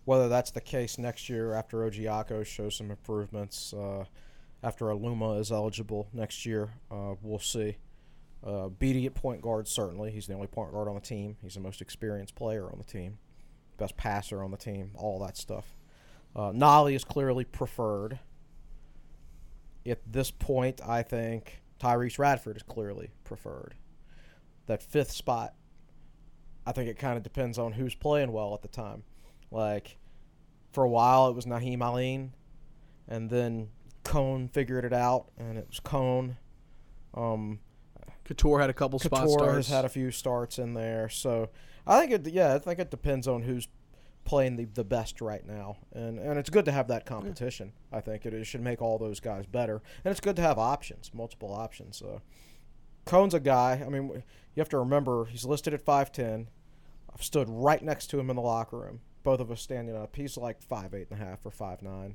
[0.04, 4.04] whether that's the case next year after Ojiako shows some improvements, uh,
[4.62, 7.76] after Aluma is eligible next year, uh, we'll see.
[8.42, 10.10] Uh, Bede at point guard, certainly.
[10.10, 11.36] He's the only point guard on the team.
[11.42, 13.18] He's the most experienced player on the team,
[13.78, 15.76] best passer on the team, all that stuff.
[16.34, 18.18] Uh, Nolley is clearly preferred.
[19.86, 23.74] At this point, I think Tyrece Radford is clearly preferred.
[24.66, 25.54] That fifth spot
[26.66, 29.02] I think it kind of depends on who's playing well at the time.
[29.50, 29.96] Like,
[30.72, 32.32] for a while it was Nahiem Alleyne,
[33.08, 33.70] and then
[34.04, 36.36] Cone figured it out, and it was Cone.
[37.14, 37.58] Um,
[38.24, 41.50] Cattoor had a couple spot Cattoor has had a few starts in there, so
[41.86, 42.32] I think it.
[42.32, 43.66] Yeah, I think it depends on who's
[44.30, 47.72] playing the, the best right now, and and it's good to have that competition.
[47.92, 50.56] I think it, it should make all those guys better, and it's good to have
[50.56, 52.00] options, multiple options.
[52.00, 52.20] Uh,
[53.04, 53.82] Cone's a guy.
[53.84, 54.22] I mean,
[54.54, 56.46] you have to remember he's listed at five ten.
[57.12, 60.14] I've stood right next to him in the locker room, both of us standing up.
[60.14, 62.14] He's like five eight and a half or five nine.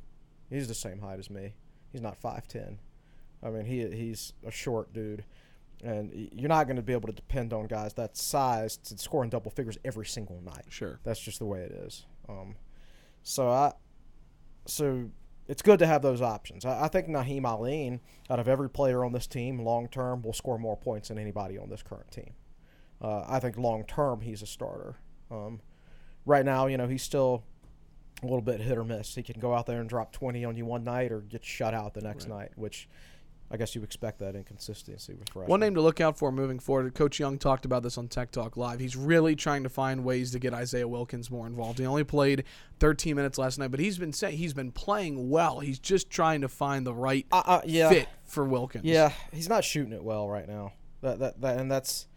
[0.50, 1.56] He's the same height as me.
[1.92, 2.80] He's not five ten.
[3.44, 5.26] I mean, he he's a short dude,
[5.84, 9.24] and you're not going to be able to depend on guys that size to score
[9.24, 10.66] in double figures every single night.
[10.70, 11.00] Sure.
[11.04, 12.06] That's just the way it is.
[12.28, 12.56] Um,
[13.24, 13.74] so I,
[14.66, 15.10] so
[15.48, 16.66] it's good to have those options.
[16.66, 20.34] I, I think Nahiem Alleyne, out of every player on this team, long term will
[20.34, 22.34] score more points than anybody on this current team.
[23.02, 24.96] Uh, I think long term he's a starter.
[25.30, 25.62] Um,
[26.26, 27.44] right now, you know, he's still
[28.24, 29.16] a little bit hit or miss.
[29.16, 31.74] He can go out there and drop 20 on you one night or get shut
[31.74, 32.88] out the next night, which
[33.52, 35.50] I guess you expect that inconsistency with freshmen.
[35.52, 36.94] One name to look out for moving forward.
[36.96, 38.80] Coach Young talked about this on Tech Talk Live.
[38.80, 41.78] He's really trying to find ways to get Isaiah Wilkins more involved.
[41.78, 42.44] He only played
[42.80, 45.60] 13 minutes last night, but he's been saying he's been playing well.
[45.60, 48.84] He's just trying to find the right Uh, uh, yeah, fit for Wilkins.
[48.86, 50.74] yeah, he's not shooting it well right now.
[51.02, 52.08] That that, that and that's.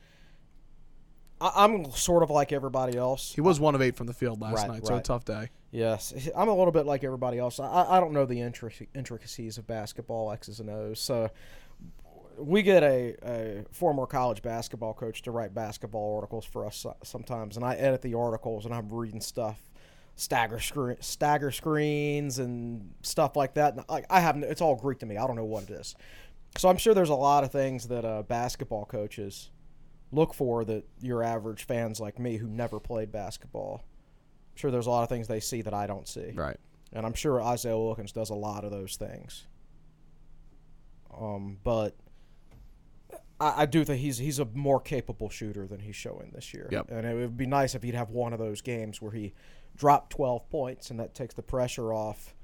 [1.41, 3.33] I, I'm sort of like everybody else.
[3.35, 5.51] he was one of eight from the field last Right, night, so a tough day.
[5.71, 7.61] Yes, I'm a little bit like everybody else.
[7.61, 10.99] I, I don't know the intric- intricacies of basketball, X's and O's.
[10.99, 11.31] So
[12.39, 17.57] we get a, a former college basketball coach to write basketball articles for us sometimes,
[17.57, 19.59] and I edit the articles and I'm reading stuff,
[20.17, 23.75] stagger screen, stagger screens and stuff like that.
[23.75, 25.19] And I, I have it's all Greek to me.
[25.19, 25.95] I don't know what it is.
[26.57, 29.51] So I'm sure there's a lot of things that uh, basketball coaches
[30.13, 33.85] look for that your average fans like me who never played basketball.
[34.59, 36.33] Sure there's a lot of things they see that I don't see.
[36.35, 36.57] Right.
[36.93, 39.47] And I'm sure Isaiah Wilkins does a lot of those things.
[41.17, 41.95] Um, but
[43.41, 46.69] I, I do think he's he's a more capable shooter than he's showing this year.
[46.73, 46.91] Yep.
[46.91, 49.33] And it would be nice if he'd have one of those games where he
[49.77, 52.35] dropped 12 points and that takes the pressure off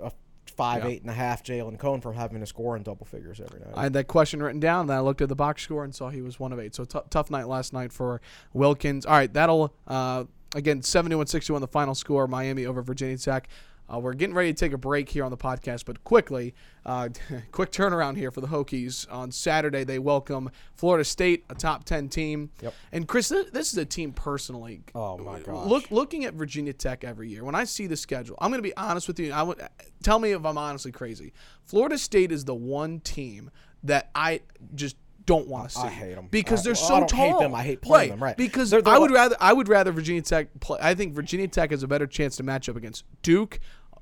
[0.00, 0.12] a
[0.56, 0.90] five, Yeah.
[0.90, 3.72] eight and a half Jalen Cone from having to score in double figures every night.
[3.74, 4.86] I had that question written down.
[4.86, 6.74] Then I looked at the box score and saw he was one of eight.
[6.76, 8.20] So t- tough night last night for
[8.52, 9.04] Wilkins.
[9.04, 12.26] All right, that'll uh, again 71-61 the final score.
[12.26, 13.48] Miami over Virginia Tech.
[13.92, 16.54] Uh, we're getting ready to take a break here on the podcast, but quickly,
[16.86, 17.10] uh,
[17.52, 19.06] quick turnaround here for the Hokies.
[19.12, 22.50] On Saturday, they welcome Florida State, a top ten team.
[22.62, 22.74] Yep.
[22.92, 24.80] And Chris, this, this is a team personally.
[24.94, 25.66] Oh, my god!
[25.66, 28.66] Look, looking at Virginia Tech every year, when I see the schedule, I'm going to
[28.66, 29.32] be honest with you.
[29.32, 29.60] I would
[30.02, 31.34] tell me if I'm honestly crazy.
[31.64, 33.50] Florida State is the one team
[33.82, 34.40] that I
[34.74, 35.82] just don't want to see.
[35.82, 37.32] I hate them because I- they're well, so I don't tall.
[37.32, 37.54] hate them.
[37.54, 38.36] I hate playing them, right.
[38.36, 40.78] Because They're- they're I would like- rather I would rather Virginia Tech play.
[40.82, 43.58] I think Virginia Tech has a better chance to match up against Duke,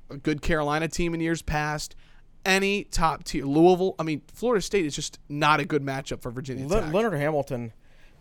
[0.09, 1.95] a good Carolina team in years past.
[2.45, 3.95] Any top tier Louisville.
[3.97, 6.93] I mean, Florida State is just not a good matchup for Virginia Le- Tech.
[6.93, 7.71] Leonard Hamilton,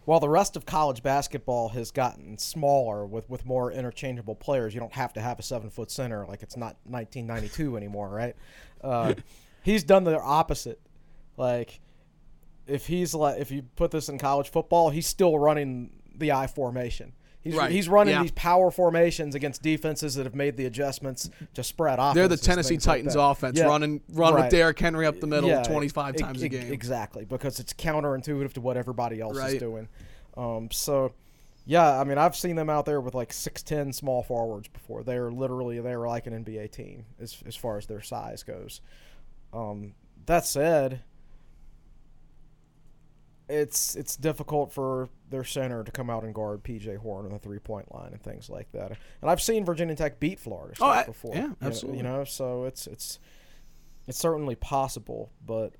[0.04, 4.80] while the rest of college basketball has gotten smaller with, with more interchangeable players, you
[4.80, 8.36] don't have to have a seven foot center like it's not 1992 anymore, right?
[8.80, 9.14] Uh,
[9.64, 10.80] he's done the opposite.
[11.36, 11.80] Like,
[12.66, 16.46] if he's like, if you put this in college football, he's still running the I
[16.46, 17.12] formation.
[17.40, 18.22] He's, Right, he's running yeah.
[18.22, 22.14] these power formations against defenses that have made the adjustments to spread off.
[22.14, 24.48] They're the Tennessee Titans offense, running run with.
[24.50, 26.72] Derrick Henry up the middle Yeah, 25 e- times a game.
[26.72, 29.54] Exactly, because it's counterintuitive to what everybody else Right.
[29.54, 29.88] is doing.
[30.36, 31.14] Um, so,
[31.66, 35.02] yeah, I mean, I've seen them out there with like six ten small forwards before.
[35.02, 38.80] They're literally they're like an NBA team as as far as their size goes.
[39.52, 39.94] Um,
[40.26, 41.00] that said,
[43.52, 47.38] it's it's difficult for their center to come out and guard PJ Horne on the
[47.38, 48.92] three point line and things like that.
[49.20, 51.34] And I've seen Virginia Tech beat Florida oh, State Oh, I- before.
[51.34, 51.98] yeah, you know- absolutely.
[51.98, 53.18] You know, so it's it's
[54.08, 55.74] it's certainly possible, but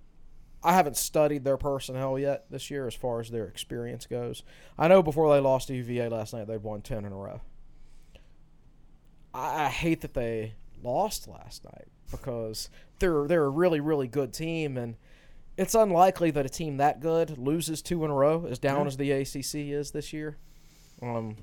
[0.62, 4.44] I haven't studied their personnel yet this year as far as their experience goes.
[4.78, 7.40] I know before they lost to UVA last night, they'd won ten in a row.
[9.34, 14.32] I, I hate that they lost last night because they're they're a really really good
[14.32, 14.96] team and
[15.56, 18.96] it's unlikely that a team that good loses two in a row as down as
[18.96, 20.36] the ACC is this year.
[21.02, 21.36] Um,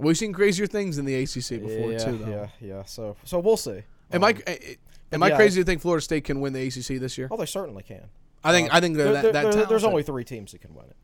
[0.00, 2.28] We've seen crazier things in the ACC before yeah, too, though.
[2.28, 2.82] yeah, yeah.
[2.84, 3.82] So so we'll see.
[4.12, 4.74] Am Um, I eh, eh,
[5.12, 5.36] am I yeah.
[5.36, 7.28] crazy to think Florida State can win the ACC this year?
[7.30, 8.08] Oh, they certainly can.
[8.42, 10.60] I think Uh, I think they're there- that, that there- there's only three teams that
[10.60, 10.96] can win it.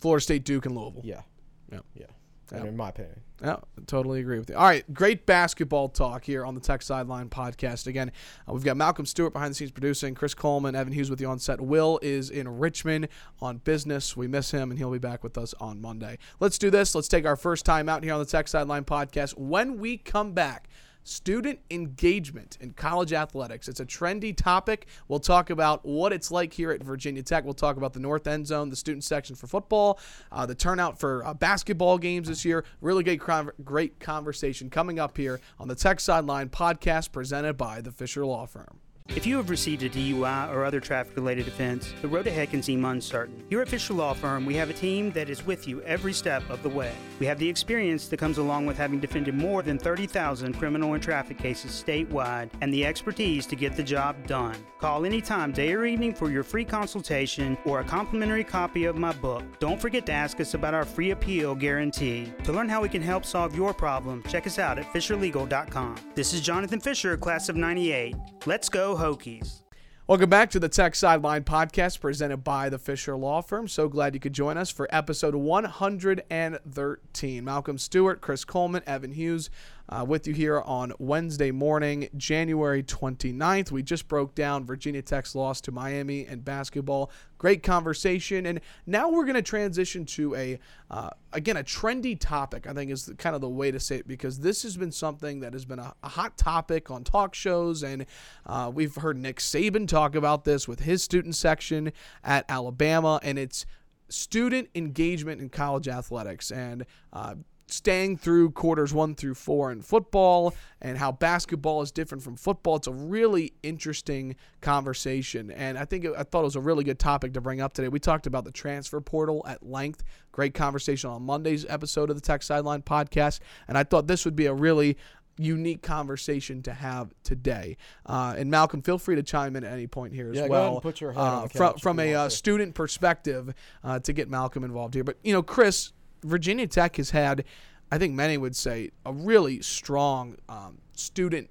[0.00, 1.02] Florida State, Duke, and Louisville.
[1.04, 1.22] Yeah,
[1.70, 1.78] Yeah.
[1.94, 2.06] yeah.
[2.52, 3.20] And in my opinion.
[3.42, 4.56] Yeah, totally agree with you.
[4.56, 7.86] All right, great basketball talk here on the Tech Sideline podcast.
[7.86, 8.12] Again,
[8.48, 11.28] uh, we've got Malcolm Stewart behind the scenes producing, Chris Coleman, Evan Hughes with you
[11.28, 11.60] on set.
[11.60, 13.08] Will is in Richmond
[13.40, 14.16] on business.
[14.16, 16.18] We miss him, and he'll be back with us on Monday.
[16.40, 16.94] Let's do this.
[16.94, 19.36] Let's take our first time out here on the Tech Sideline podcast.
[19.36, 20.68] When we come back,
[21.04, 23.68] student engagement in college athletics.
[23.68, 24.86] It's a trendy topic.
[25.06, 27.44] We'll talk about what it's like here at Virginia Tech.
[27.44, 30.00] We'll talk about the North End Zone, the student section for football,
[30.32, 32.64] uh, the turnout for uh, basketball games this year.
[32.80, 33.20] Really great,
[33.64, 38.46] great conversation coming up here on the Tech Sideline podcast presented by the Fisher Law
[38.46, 38.80] Firm.
[39.10, 42.62] If you have received a DUI or other traffic related offense, the road ahead can
[42.62, 43.44] seem uncertain.
[43.48, 46.42] Here at Fisher Law Firm, we have a team that is with you every step
[46.50, 46.92] of the way.
[47.20, 51.02] We have the experience that comes along with having defended more than 30,000 criminal and
[51.02, 54.56] traffic cases statewide and the expertise to get the job done.
[54.78, 59.12] Call anytime, day or evening, for your free consultation or a complimentary copy of my
[59.12, 59.44] book.
[59.60, 62.32] Don't forget to ask us about our free appeal guarantee.
[62.44, 65.96] To learn how we can help solve your problem, check us out at FisherLegal.com.
[66.14, 68.16] This is Jonathan Fisher, class of 98.
[68.46, 69.60] Let's go, Hokies.
[70.06, 73.68] Welcome back to the Tech Sideline podcast presented by the Fisher Law Firm.
[73.68, 77.44] So glad you could join us for episode 113.
[77.44, 79.48] Malcolm Stewart, Chris Coleman, Evan Hughes
[79.88, 83.70] uh, with you here on Wednesday morning, January 29th.
[83.70, 87.10] We just broke down Virginia Tech's loss to Miami and basketball.
[87.36, 88.46] Great conversation.
[88.46, 90.58] And now we're going to transition to a,
[90.90, 93.96] uh, again, a trendy topic, I think is the, kind of the way to say
[93.96, 97.34] it, because this has been something that has been a, a hot topic on talk
[97.34, 97.82] shows.
[97.82, 98.06] And
[98.46, 101.92] uh, we've heard Nick Saban talk about this with his student section
[102.22, 103.20] at Alabama.
[103.22, 103.66] And it's
[104.08, 106.50] student engagement in college athletics.
[106.50, 107.34] And, uh,
[107.66, 112.76] staying through quarters one through four in football and how basketball is different from football.
[112.76, 115.50] It's a really interesting conversation.
[115.50, 117.72] And I think it, I thought it was a really good topic to bring up
[117.72, 117.88] today.
[117.88, 120.04] We talked about the transfer portal at length.
[120.32, 123.40] Great conversation on Monday's episode of the Tech Sideline podcast.
[123.66, 124.98] And I thought this would be a really
[125.36, 127.76] unique conversation to have today.
[128.06, 130.52] Uh, and Malcolm, feel free to chime in at any point here as Yeah, go
[130.52, 130.62] well.
[130.62, 134.12] ahead and put your hand on uh, from from a uh, student perspective uh, to
[134.12, 135.02] get Malcolm involved here.
[135.02, 135.92] But you know, Chris,
[136.24, 137.44] Virginia Tech has had,
[137.92, 141.48] I think many would say, a really strong um, student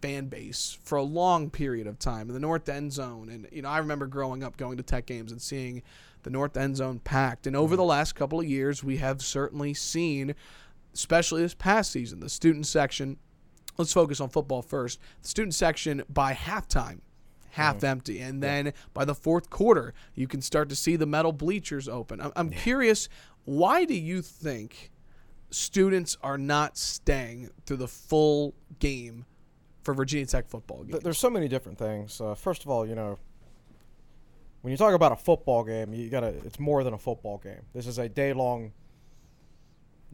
[0.00, 3.28] fan base for a long period of time in the North End Zone.
[3.28, 5.82] And you know, I remember growing up going to Tech games and seeing
[6.22, 7.46] the North End Zone packed.
[7.46, 10.34] And over the last couple of years, we have certainly seen,
[10.92, 13.16] especially this past season, the student section.
[13.78, 15.00] Let's focus on football first.
[15.22, 17.00] The student section by halftime
[17.52, 18.18] half empty.
[18.18, 22.20] And then by the fourth quarter, you can start to see the metal bleachers open.
[22.20, 23.08] I'm, I'm curious,
[23.44, 24.90] why do you think
[25.50, 29.24] students are not staying through the full game
[29.82, 31.02] for Virginia Tech football games?
[31.02, 32.20] There's so many different things.
[32.20, 33.18] Uh, first of all, you know,
[34.62, 36.28] when you talk about a football game, you gotta.
[36.44, 37.62] It's more than a football game.
[37.74, 38.72] This is a day long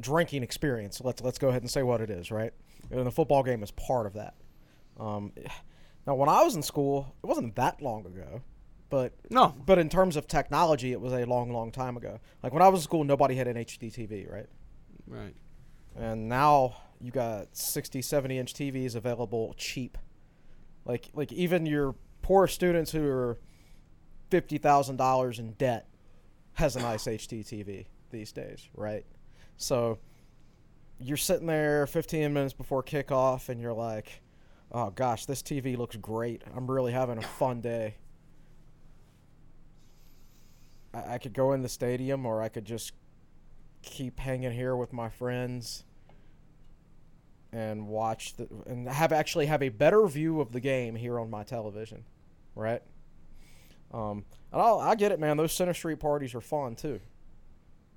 [0.01, 1.01] drinking experience.
[1.03, 2.53] Let's let's go ahead and say what it is, right?
[2.91, 4.35] And the football game is part of that.
[4.99, 5.33] Um,
[6.07, 8.41] now, when I was in school, it wasn't that long ago,
[8.91, 9.55] but No.
[9.67, 12.21] But in terms of technology, it was a long, long time ago.
[12.43, 14.47] Like when I was in school, nobody had an HD TV, right?
[15.07, 15.35] Right.
[15.97, 19.97] and now you got 60 70 inch tvs available cheap
[20.85, 23.39] like like even your poor students who are
[24.31, 25.89] $50000 in debt
[26.55, 29.07] has a nice hd tv these days right
[29.57, 29.99] so
[30.99, 34.21] you're sitting there 15 minutes before kickoff and you're like
[34.73, 37.95] oh gosh this tv looks great i'm really having a fun day
[41.07, 42.93] I, I could go in the stadium or i could just
[43.83, 45.85] keep hanging here with my friends
[47.53, 51.31] and watch the and have actually have a better view of the game here on
[51.31, 52.05] my television,
[52.55, 52.83] right?
[53.93, 55.37] Um, and I'll, I get it, man.
[55.37, 57.01] Those Center Street parties are fun too.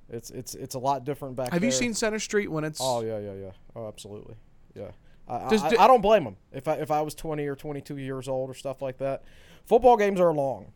[0.09, 1.51] It's it's it's a lot different back.
[1.51, 2.79] Have you seen Center Street when it's?
[2.81, 3.51] Oh yeah, yeah, yeah.
[3.75, 4.35] Oh, absolutely.
[4.73, 4.91] Yeah.
[5.27, 6.37] I, Does I, di- I don't blame them.
[6.51, 9.23] If I if I was 20 or 22 years old or stuff like that,
[9.65, 10.71] football games are long,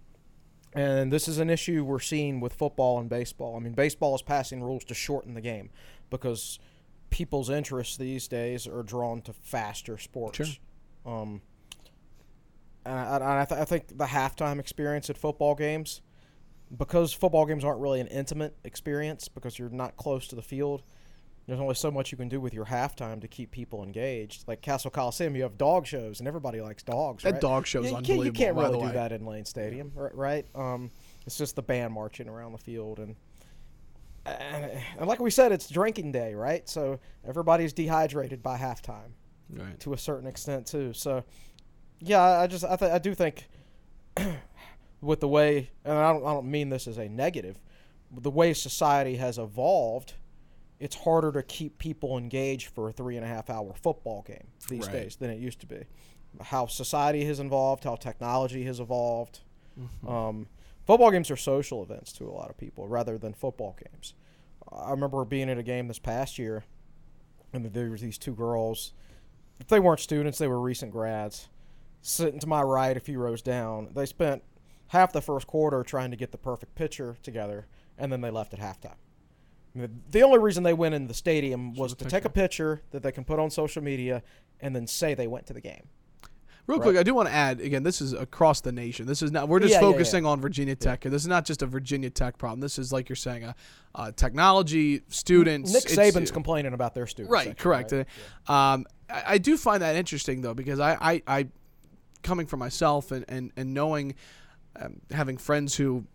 [0.76, 3.56] and this is an issue we're seeing with football and baseball.
[3.56, 5.70] I mean, baseball is passing rules to shorten the game
[6.10, 6.60] because
[7.10, 10.38] people's interests these days are drawn to faster sports.
[10.38, 10.48] Sure.
[11.06, 11.42] Um,
[12.86, 16.02] and I, I, th- I think the halftime experience at football games,
[16.78, 20.84] because football games aren't really an intimate experience because you're not close to the field.
[21.48, 24.48] There's only so much you can do with your halftime to keep people engaged.
[24.48, 27.24] Like Cassell Coliseum, you have dog shows, and everybody likes dogs.
[27.24, 27.42] That right?
[27.42, 30.46] dog show's you, you can't- You can't really do that in Lane Stadium, ri- right?
[30.56, 30.90] Um,
[31.28, 33.16] it's just the band marching around the field, and,
[34.26, 36.68] and and like we said, it's drinking day, right?
[36.68, 39.12] So everybody's dehydrated by halftime
[39.50, 39.80] Right.
[39.82, 40.94] to a certain extent too.
[40.94, 41.24] So,
[42.00, 43.48] yeah, I I just I, th- I do think
[45.02, 47.60] with the way, and I don't I don't mean this as a negative,
[48.12, 50.16] the way society has evolved,
[50.80, 54.48] it's harder to keep people engaged for a three and a half hour football game
[54.70, 54.92] these Right.
[54.94, 55.84] days than it used to be.
[56.42, 59.40] How society has evolved, how technology has evolved.
[60.08, 60.48] Um,
[60.86, 64.14] football games are social events to a lot of people rather than football games.
[64.72, 66.66] I remember being at a game this past year,
[67.54, 68.94] and there were these two girls.
[69.60, 71.48] If they weren't students, they were recent grads.
[72.02, 74.44] Sitting to my right, a few rows down, they spent
[74.88, 78.54] half the first quarter trying to get the perfect picture together, and then they left
[78.54, 78.96] at halftime.
[80.12, 83.12] The only reason they went in the stadium was to take a picture that they
[83.12, 84.24] can put on social media
[84.62, 85.88] and then say they went to the game.
[86.68, 86.86] Real Right.
[86.86, 87.84] quick, I do want to add again.
[87.84, 89.06] This is across the nation.
[89.06, 89.48] This is not.
[89.48, 89.92] We're just Yeah, yeah, yeah.
[89.94, 91.02] focusing on Virginia Tech.
[91.02, 92.60] This is not just a Virginia Tech problem.
[92.60, 93.56] This is like you're saying, a,
[93.94, 95.72] uh technology students.
[95.74, 97.32] Nick Saban's complaining about their students.
[97.32, 97.92] Right, section, correct.
[97.92, 98.08] right?
[98.48, 101.48] Uh, Um, I, I do find that interesting though because I, I, I
[102.24, 104.16] coming from myself and and and knowing,
[104.78, 106.06] um, having friends who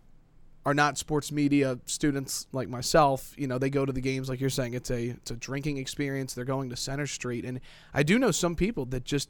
[0.65, 4.39] are not sports media students like myself, you know, they go to the games like
[4.39, 4.73] you're saying.
[4.73, 6.33] It's a it's a drinking experience.
[6.33, 7.59] They're going to Center Street, and
[7.93, 9.29] I do know some people that just,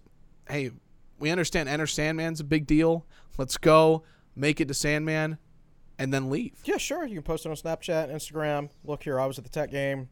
[0.50, 0.72] hey,
[1.20, 3.06] we understand Enter Sandman's a big deal.
[3.38, 4.04] Let's go
[4.36, 5.38] make it to Sandman,
[5.98, 6.54] and then leave.
[6.66, 7.06] Yeah, sure.
[7.06, 8.70] You can post it on Snapchat, Instagram.
[8.84, 10.10] Look here, I was at the tech game.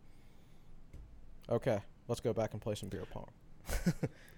[1.50, 1.80] Okay.
[2.08, 3.30] let's go back and play some beer pong.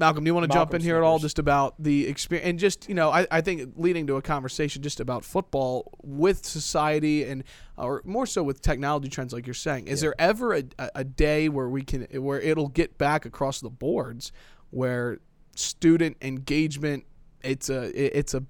[0.00, 2.48] Malcolm, do you want to jump Malcolm in here at all just about the experience
[2.48, 6.44] and just, you know, I, I think leading to a conversation just about football with
[6.46, 7.44] society and
[7.76, 9.88] or more so with technology trends like you're saying.
[9.88, 13.68] Is there ever a, a, day where we can where it'll get back across the
[13.68, 14.32] boards
[14.70, 15.18] where
[15.54, 17.04] student engagement
[17.42, 18.42] it's a it's a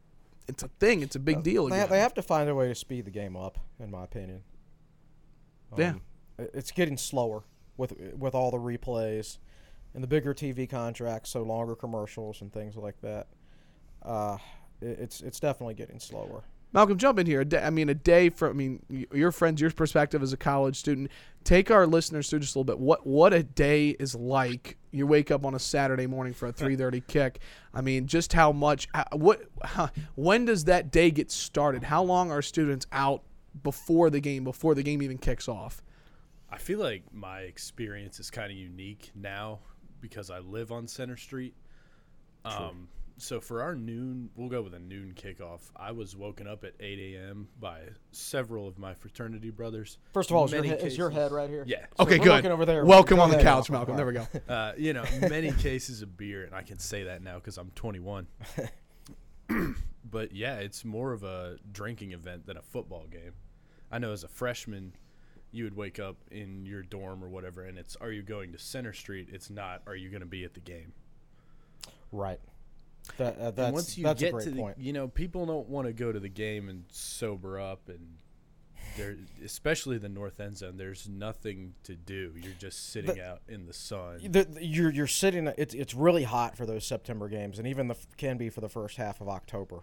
[0.46, 2.74] it's a thing, it's a big deal They, they have to find a way to
[2.76, 4.42] speed the game up, in my opinion.
[5.76, 5.90] Yeah.
[5.90, 6.02] Um,
[6.38, 7.42] it- it's getting slower
[7.76, 9.38] with with all the replays
[9.94, 13.26] and the bigger TV contracts, so longer commercials and things like that.
[14.02, 14.38] Uh,
[14.80, 16.44] it, it's it's definitely getting slower.
[16.72, 17.40] Malcolm, jump in here.
[17.40, 18.50] A day, I mean, a day from.
[18.50, 21.10] I mean, your friends, your perspective as a college student.
[21.42, 22.78] Take our listeners through just a little bit.
[22.80, 24.76] What what a day is like.
[24.92, 27.40] You wake up on a Saturday morning for a three thirty kick.
[27.74, 28.86] I mean, just how much.
[28.94, 29.42] how- What?
[29.64, 31.82] How, when does that day get started?
[31.82, 33.22] How long are students out
[33.64, 34.44] before the game?
[34.44, 35.82] Before the game even kicks off?
[36.48, 39.58] I feel like my experience is kind of unique now
[40.00, 41.54] because I live on Center Street.
[42.44, 42.88] Um,
[43.18, 45.60] so for our noon, we'll go with a noon kickoff.
[45.76, 47.48] I was woken up at 8 a.m.
[47.58, 47.80] by
[48.12, 49.98] several of my fraternity brothers.
[50.12, 51.64] First of all, is your, Many he- is your head right here?
[51.66, 51.86] Yeah.
[51.98, 52.46] Okay, good.
[52.46, 52.84] over there.
[52.84, 53.96] Welcome Go on the couch, Malcolm.
[53.96, 53.96] Malcolm.
[53.96, 54.52] There we go.
[54.52, 57.70] Uh, you know, many cases of beer, and I can say that now because I'm
[57.74, 58.26] 21.
[60.10, 63.32] but yeah, it's more of a drinking event than a football game.
[63.92, 64.94] I know as a freshman,
[65.52, 68.58] you would wake up in your dorm or whatever, and it's are you going to
[68.58, 69.28] Center Street?
[69.32, 70.92] It's not are you going to be at the game?
[72.12, 72.40] Right.
[73.16, 74.78] That, uh, and that's once you that's get a great to the, point.
[74.78, 78.16] you know, people don't want to go to the game and sober up, and
[78.96, 80.76] there, especially the north end zone.
[80.76, 82.32] There's nothing to do.
[82.36, 84.18] You're just sitting out in the sun.
[84.22, 85.50] the, the- you're you're sitting.
[85.58, 88.68] It's it's really hot for those September games, and even the can be for the
[88.68, 89.82] first half of October,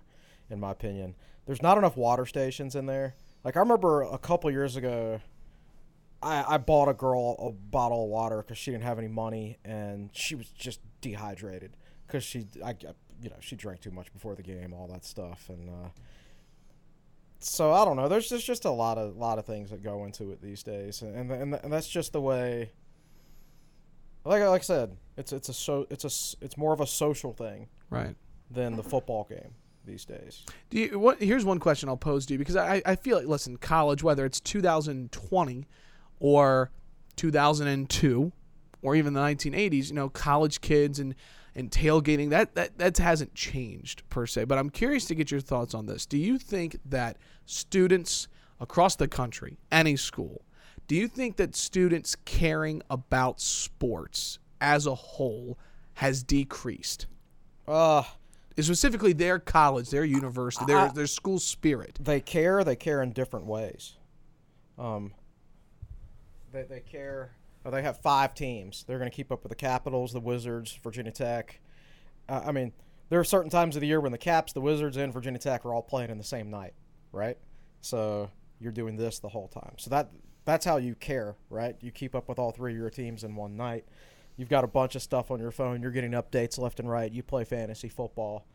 [0.49, 1.15] in my opinion.
[1.45, 3.15] There's not enough water stations in there.
[3.43, 5.22] Like I remember a couple years ago,
[6.22, 9.57] I I bought a girl a bottle of water because she didn't have any money,
[9.63, 12.76] and she was just dehydrated because she I
[13.22, 15.70] you know she drank too much before the game, all that stuff, and.
[15.70, 15.89] uh
[17.39, 18.07] so I don't know.
[18.09, 21.03] There's just, just a lot of lot of things that go into it these days,
[21.03, 22.72] and and, and that's just the way
[24.26, 27.34] like like I said, it's it's a so it's a it's more of a social
[27.34, 28.15] thing Right.
[28.51, 29.53] than the football game
[29.86, 30.43] these days.
[30.70, 33.28] Do you, what, here's one question I'll pose to you because I, I feel like,
[33.28, 35.65] listen, college, whether it's 2020
[36.20, 36.72] or
[37.15, 38.32] 2002
[38.82, 41.15] or even the 1980s, you know, college kids and,
[41.55, 44.45] and tailgating, that, that, that hasn't changed per se.
[44.45, 46.05] But I'm curious to get your thoughts on this.
[46.05, 48.28] Do you think that students
[48.59, 50.43] across the country, any school,
[50.88, 55.57] do you think that students caring about sports as a whole
[55.95, 57.07] has decreased?
[57.68, 58.03] Uh
[58.59, 61.99] specifically their college, their university, their I- their school spirit.
[62.01, 62.63] they care.
[62.63, 63.97] They care in different ways.
[64.78, 65.13] Um,
[66.51, 67.31] they they care.
[67.65, 68.83] oh, they have five teams.
[68.87, 71.59] They're going to keep up with the Capitals, the Wizards, Virginia Tech.
[72.29, 72.73] Uh, I mean,
[73.09, 75.65] there are certain times of the year when the Caps, the Wizards, and Virginia Tech
[75.65, 76.73] are all playing in the same night,
[77.11, 77.37] right?
[77.81, 78.29] So
[78.59, 79.73] you're doing this the whole time.
[79.77, 80.09] So that
[80.45, 81.75] that's how you care, right?
[81.81, 83.85] You keep up with all three of your teams in one night.
[84.37, 85.81] You've got a bunch of stuff on your phone.
[85.81, 87.11] You're getting updates left and right.
[87.11, 88.45] You play fantasy football.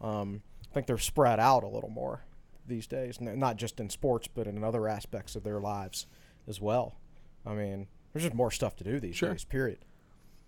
[0.00, 2.24] Um, I think they're spread out a little more
[2.66, 6.06] these days, not just in sports, but in other aspects of their lives
[6.46, 6.96] as well.
[7.46, 9.30] I mean, there's just more stuff to do these Sure.
[9.30, 9.44] days.
[9.44, 9.84] Period.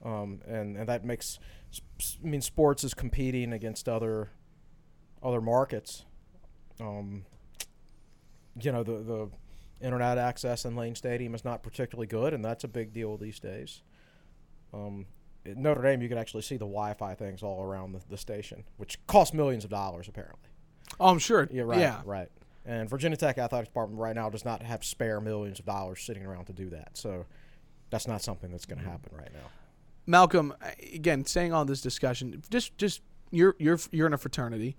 [0.05, 1.39] Um, and and that makes,
[2.23, 4.31] I mean, sports is competing against other
[5.23, 6.05] other markets.
[6.81, 7.25] Um,
[8.61, 9.31] you know, the the
[9.81, 13.39] internet access in Lane Stadium is not particularly good, and that's a big deal these
[13.41, 13.83] days.
[14.73, 15.07] Um,
[15.47, 18.65] at Notre Dame, you can actually see the Wi-Fi things all around the, the station,
[18.77, 20.49] which cost millions of dollars apparently.
[21.01, 21.49] Oh, I'm sure.
[21.51, 21.81] Yeah, right.
[21.81, 22.03] Yeah.
[22.05, 22.29] right.
[22.67, 26.25] And Virginia Tech Athletics Department right now does not have spare millions of dollars sitting
[26.25, 26.97] around to do that.
[26.97, 27.27] So
[27.91, 29.51] that's not something that's going to happen right now.
[30.07, 30.55] Malcolm,
[30.95, 34.77] again, staying on this discussion, just just you're you're you're in a fraternity,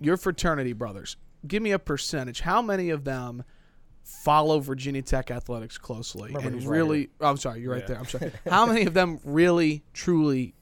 [0.00, 1.16] your fraternity brothers.
[1.46, 2.40] Give me a percentage.
[2.40, 3.44] How many of them
[4.04, 7.10] follow Virginia Tech athletics closely Remember, and right really?
[7.20, 7.86] oh, I'm sorry, you're right Yeah.
[7.86, 7.98] there.
[7.98, 8.32] I'm sorry.
[8.48, 10.54] How many of them really, truly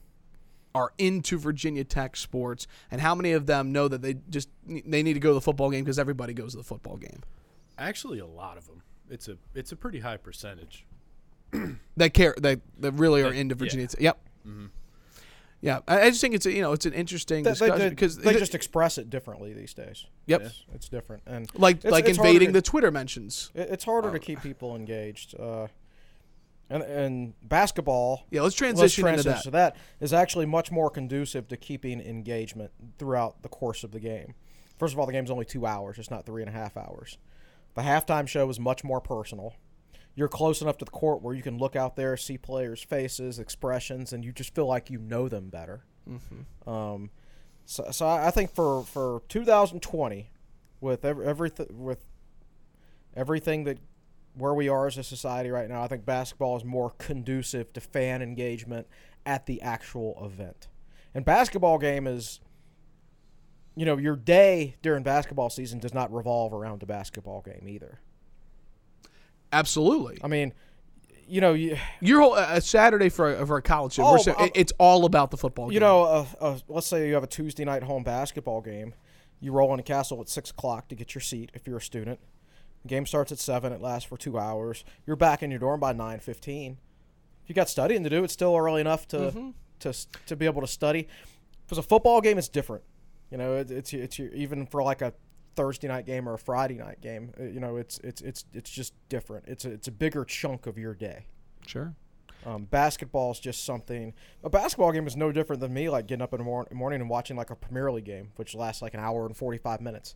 [0.75, 5.03] are into Virginia Tech sports, and how many of them know that they just they
[5.03, 7.21] need to go to the football game because everybody goes to the football game?
[7.77, 8.83] Actually, a lot of them.
[9.09, 10.85] It's a it's a pretty high percentage.
[11.97, 13.59] that care that, that really are That- into yeah.
[13.59, 13.87] Virginia.
[13.87, 14.01] Tech.
[14.01, 14.19] Yep.
[15.61, 17.79] Yeah, I, I just think it's a, you know it's an interesting They, they, discussion
[17.79, 20.05] they- because they just express it differently these days.
[20.25, 23.51] yep It's, it's different, and like It's- like it's invading to- the Twitter mentions.
[23.53, 25.35] it, it's harder to keep people engaged.
[25.37, 25.67] Uh,
[26.69, 28.25] and and basketball.
[28.29, 29.51] Yeah, let's let's transition into that.
[29.51, 34.35] that is actually much more conducive to keeping engagement throughout the course of the game.
[34.77, 37.17] First of all, the game's only two hours; it's not three and a half hours.
[37.75, 39.53] The halftime show is much more personal.
[40.15, 43.39] you're close enough to the court where you can look out there, see players' faces,
[43.39, 45.85] expressions, and you just feel like you know them better.
[46.09, 46.69] Mm-hmm.
[46.69, 47.11] Um,
[47.65, 50.31] so, so I I think for, for 2020,
[50.81, 52.05] with every, everything with
[53.15, 53.79] everything that
[54.39, 57.81] where we are as a society right now, I think basketball is more conducive to
[57.81, 58.87] fan engagement
[59.25, 60.67] at the actual event.
[61.13, 62.39] And basketball game is,
[63.75, 67.99] you know, your day during basketball season does not revolve around a basketball game either.
[69.51, 70.19] Absolutely.
[70.23, 70.53] I mean,
[71.27, 74.47] you know, you, Your whole a Saturday for a, for a college game, Oh, uh,
[74.55, 75.67] it's all about the football.
[75.71, 75.87] you game.
[75.87, 78.93] know, uh, uh, let's say you have a Tuesday night home basketball game.
[79.39, 82.19] You roll into Cassell at six o'clock to get your seat if you're a student.
[82.83, 83.73] The game starts at seven.
[83.73, 84.83] It lasts for two hours.
[85.05, 86.77] You're back in your dorm by nine fifteen.
[87.43, 89.49] If you got studying to do, it's still early enough to Mm-hmm.
[89.79, 89.93] to
[90.27, 91.07] to be able to study.
[91.65, 92.83] If it's a football game, it's different.
[93.31, 95.13] You know, it, it's it's even for like a
[95.55, 97.33] Thursday night game or a Friday night game.
[97.39, 99.45] uh, You know, it's it's it's it's just different.
[99.47, 101.25] It's a, it's a bigger chunk of your day.
[101.67, 101.93] sure.
[102.45, 104.13] Um, basketball is just something.
[104.45, 107.01] A basketball game is no different than me, like getting up in the mor- morning
[107.01, 109.81] and watching like a Premier League game, which lasts like an hour and forty five
[109.81, 110.15] minutes.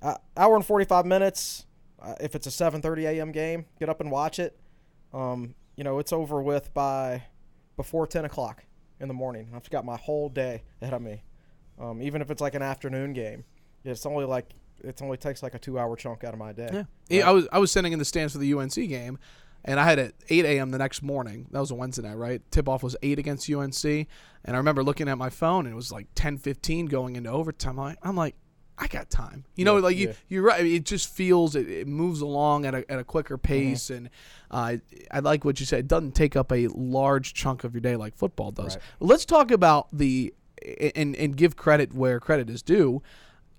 [0.00, 1.66] Uh, hour and forty five minutes.
[2.00, 3.32] Uh, if it's a seven thirty a.m.
[3.32, 4.58] game, get up and watch it.
[5.12, 7.24] Um, you know, it's over with by
[7.76, 8.64] before ten o'clock
[9.00, 9.50] in the morning.
[9.54, 11.22] I've got my whole day ahead of me.
[11.80, 13.44] Um, even if it's like an afternoon game,
[13.84, 16.68] it's only like it only takes like a two hour chunk out of my day.
[16.72, 16.82] Yeah.
[17.08, 19.18] Yeah, I was I was sitting in the stands for the UNC game,
[19.64, 20.70] and I had at 8 a.m.
[20.70, 21.46] the next morning.
[21.50, 22.42] That was a Wednesday night, right?
[22.50, 24.06] Tip off was 8 against UNC, and
[24.46, 27.78] I remember looking at my phone, and it was like 10:15 going into overtime.
[27.78, 28.34] I'm like, I'm like,
[28.80, 29.44] I got time.
[29.56, 30.14] You know, Yeah, like you yeah.
[30.28, 30.64] you're right.
[30.64, 33.70] It just feels it, it moves along at a, at a quicker Mm-hmm.
[33.70, 34.08] pace, and
[34.50, 34.76] uh,
[35.10, 35.80] I like what you said.
[35.80, 38.76] It doesn't take up a large chunk of your day like football does.
[38.76, 38.84] Right.
[39.00, 40.32] Let's talk about the
[40.94, 43.02] and and give credit where credit is due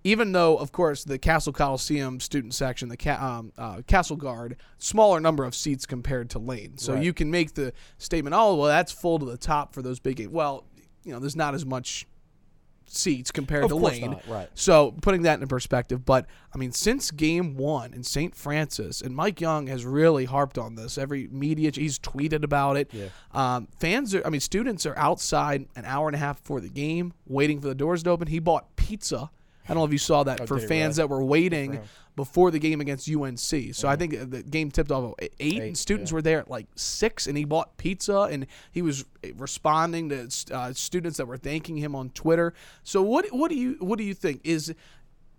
[0.06, 4.56] even though, of course, the Cassell Coliseum student section, the ca- um, uh, Cassell Guard,
[4.78, 6.78] smaller number of seats compared to Lane.
[6.78, 7.04] So Right.
[7.04, 10.16] you can make the statement, oh, well, that's full to the top for those big
[10.16, 10.30] games.
[10.32, 10.64] Well,
[11.04, 12.08] you know, there's not as much
[12.96, 14.12] seats compared Of to Lane.
[14.12, 14.50] not, right.
[14.54, 18.36] So putting that in perspective, but I mean, since game one in St.
[18.36, 20.98] Francis, and Mike Young has really harped on this.
[20.98, 22.90] Every media, he's tweeted about it.
[22.94, 23.08] Yeah.
[23.34, 26.70] Um, fans are, I mean, students are outside an hour and a half before the
[26.70, 28.28] game, waiting for the doors to open.
[28.28, 29.30] He bought pizza.
[29.66, 31.08] I don't know if you saw that for Oh, he fans really?
[31.08, 31.80] that were waiting.
[32.20, 33.74] Before the game against UNC.
[33.74, 36.16] So I think uh, the game tipped off at eight, and students yeah.
[36.16, 39.06] were there at like six, and he bought pizza, and he was
[39.38, 42.54] responding to uh, students that were thanking him on Twitter.
[42.84, 44.76] So what what do you what do you think is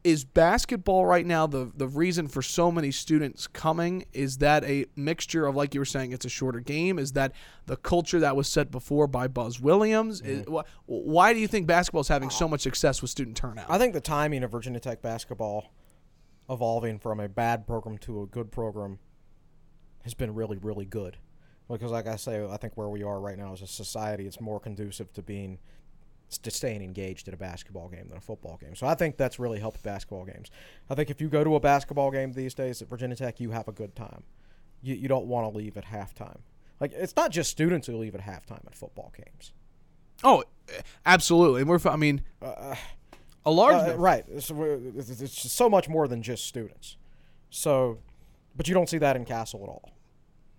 [0.05, 4.07] is basketball right now the the reason for so many students coming?
[4.15, 6.99] Is that a mixture of like you were saying, it's a shorter game?
[6.99, 7.33] Is that
[7.67, 10.23] the culture that was set before by Buzz Williams?
[10.23, 10.51] Mm-hmm.
[10.51, 13.67] wh- why do you think basketball is having so much success with student turnout?
[13.69, 15.75] I think the timing of Virginia Tech basketball
[16.51, 18.99] evolving from a bad program to a good program
[20.03, 21.17] has been really, really good.
[21.69, 24.41] Because, like I say, I think where we are right now as a society, it's
[24.41, 25.59] more conducive to being
[26.43, 28.75] to staying engaged at a basketball game than a football game.
[28.77, 30.51] So I think that's really helped basketball games.
[30.89, 33.51] I think if you go to a basketball game these days at Virginia Tech, you
[33.51, 34.23] have a good time.
[34.81, 36.39] You, you don't want to leave at halftime.
[36.79, 39.53] Like it's not just students who leave at halftime at football games.
[40.25, 41.63] oh, eh, absolutely.
[41.63, 42.77] And we're I mean, uh, uh,
[43.47, 44.25] a large Uh, number- right.
[44.43, 44.63] So
[44.97, 46.97] it's, it's so much more than just students.
[47.51, 47.99] So,
[48.57, 49.91] but you don't see that in Cassell at all.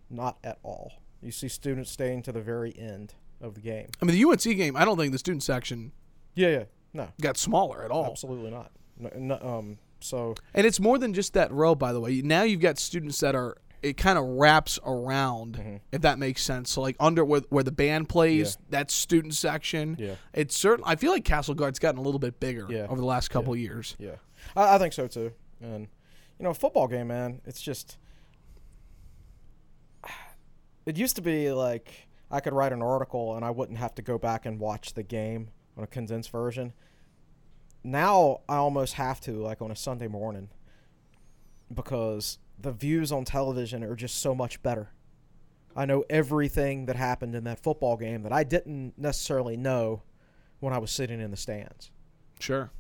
[0.10, 0.94] Not at all.
[1.22, 3.88] You see students staying to the very end of the game.
[4.02, 4.76] I mean, the UNC game.
[4.76, 5.92] I don't think the student section
[6.36, 6.64] Yeah, yeah.
[6.94, 8.06] No, got smaller at all.
[8.08, 8.72] absolutely not.
[8.98, 12.22] No, no, um, so And it's more than just that row, by the way.
[12.22, 13.58] Now you've got students that are.
[13.82, 15.76] It kind of wraps around, Mm-hmm.
[15.92, 16.70] if that makes sense.
[16.72, 19.96] So, like under where, where the band plays, that student section.
[19.98, 20.16] Yeah.
[20.34, 20.84] It's certain.
[20.88, 22.86] I feel like Cassell Guard's gotten a little bit bigger Yeah.
[22.90, 23.96] over the last couple years.
[23.98, 24.16] yeah,
[24.56, 25.32] I, I think so too.
[25.62, 25.88] And
[26.38, 27.98] you know, a football game, man, it's just.
[30.86, 34.02] It used to be like I could write an article and I wouldn't have to
[34.02, 36.74] go back and watch the game on a condensed version.
[37.84, 40.50] Now I almost have to, like on a Sunday morning,
[41.74, 44.92] because the views on television are just so much better.
[45.76, 50.04] I know everything that happened in that football game that I didn't necessarily know
[50.60, 51.92] when I was sitting in the stands.
[52.40, 52.72] Sure.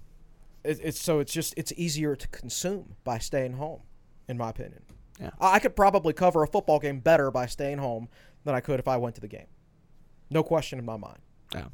[0.63, 3.81] It, it's so it's just it's easier to consume by staying home,
[4.27, 4.81] in my opinion.
[5.19, 5.31] Yeah.
[5.39, 8.09] I I could probably cover a football game better by staying home
[8.43, 9.47] than I could if I went to the game.
[10.29, 11.19] No question in my mind.
[11.53, 11.67] Yeah.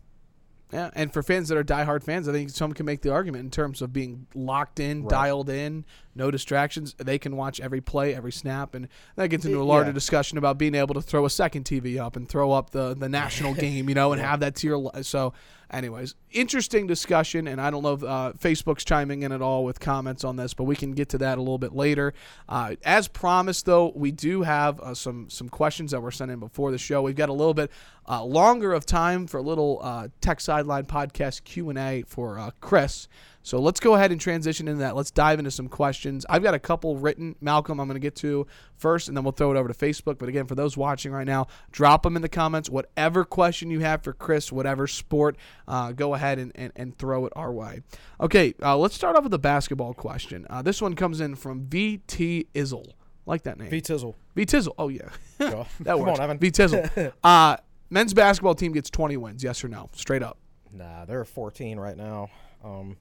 [0.72, 3.46] Yeah, and for fans that are diehard fans, I think some can make the argument
[3.46, 5.10] in terms of being locked in, Right.
[5.10, 6.94] dialed in, no distractions.
[6.98, 9.94] They can watch every play, every snap, and that gets into a larger yeah.
[9.94, 13.08] discussion about being able to throw a second TV up and throw up the the
[13.08, 15.04] national game, you know, and have that to your.
[15.04, 15.34] So
[15.72, 19.80] anyways, interesting discussion, and I don't know if uh, Facebook's chiming in at all with
[19.80, 22.14] comments on this, but we can get to that a little bit later.
[22.48, 26.40] Uh, as promised, though, we do have uh, some some questions that were sent in
[26.40, 27.02] before the show.
[27.02, 27.72] We've got a little bit
[28.08, 32.40] uh, longer of time for a little uh, Tech Sideline podcast Q and A for
[32.40, 33.08] uh, Chris.
[33.48, 34.94] So let's go ahead and transition into that.
[34.94, 36.26] Let's dive into some questions.
[36.30, 38.46] I've got a couple written, Malcolm, I'm going to get to
[38.76, 40.18] first, and then we'll throw it over to Facebook.
[40.18, 42.70] But again, for those watching right now, drop them in the comments.
[42.70, 47.26] Whatever question you have for Chris, whatever sport, uh, go ahead and, and, and, throw
[47.26, 47.84] it our way.
[48.20, 50.46] Okay, uh, let's start off with the basketball question.
[50.50, 52.96] Uh, this one comes in from VT Izzle.
[53.26, 53.70] Like that name.
[53.70, 54.16] V Tizzle.
[54.36, 54.74] V Tizzle.
[54.78, 55.08] Oh, yeah.
[55.38, 56.20] That Come works.
[56.20, 56.38] on, Evan.
[56.38, 57.14] V Tizzle.
[57.24, 57.56] uh,
[57.90, 59.90] men's basketball team gets 20 wins, yes or no?
[59.94, 60.38] Straight up.
[60.74, 62.30] Nah, they're 14 right now.
[62.62, 62.98] Um,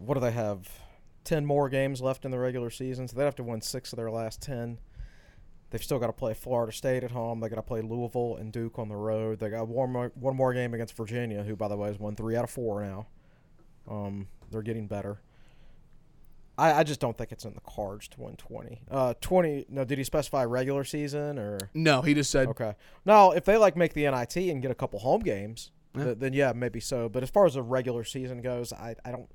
[0.00, 0.68] what do they have?
[1.24, 3.96] 10 more games left in the regular season, so they'd have to win six of
[3.98, 4.78] their last 10.
[5.70, 7.40] They've still got to play Florida State at home.
[7.40, 9.38] They got to play Louisville and Duke on the road.
[9.38, 12.16] They got one more, one more game against Virginia, who, by the way, has won
[12.16, 13.06] three out of four now.
[13.88, 15.20] Um, they're getting better.
[16.58, 18.82] I, I just don't think it's in the cards to win 20.
[18.90, 19.66] Uh, 20.
[19.68, 21.58] No, did he specify regular season or?
[21.74, 22.74] No, he just said Okay.
[23.04, 26.04] Now, if they like make the NIT and get a couple home games, Yeah.
[26.04, 27.08] th- then yeah, maybe so.
[27.08, 29.30] But as far as the regular season goes, I, I don't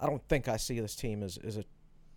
[0.00, 1.64] I don't think I see this team as, as a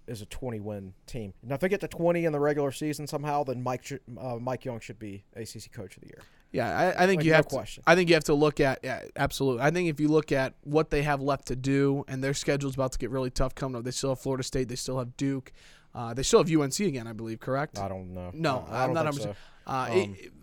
[0.07, 1.33] as a 20 win team.
[1.43, 3.85] Now, if they get to 20 in the regular season somehow, then Mike
[4.19, 6.19] uh, Mike Young should be ACC Coach of the Year.
[6.51, 7.81] Yeah, I, I think Like, you no have question.
[7.83, 7.89] to.
[7.89, 9.61] I think you have to look at yeah, absolutely.
[9.61, 12.73] I think if you look at what they have left to do, and their schedule's
[12.75, 13.83] about to get really tough coming up.
[13.85, 14.67] They still have Florida State.
[14.67, 15.53] They still have Duke.
[15.95, 17.39] Uh, they still have UNC again, I believe.
[17.39, 17.77] Correct?
[17.79, 18.31] I don't know.
[18.33, 19.35] no, I, I I'm don't think so.
[19.67, 20.33] Uh, Um, it-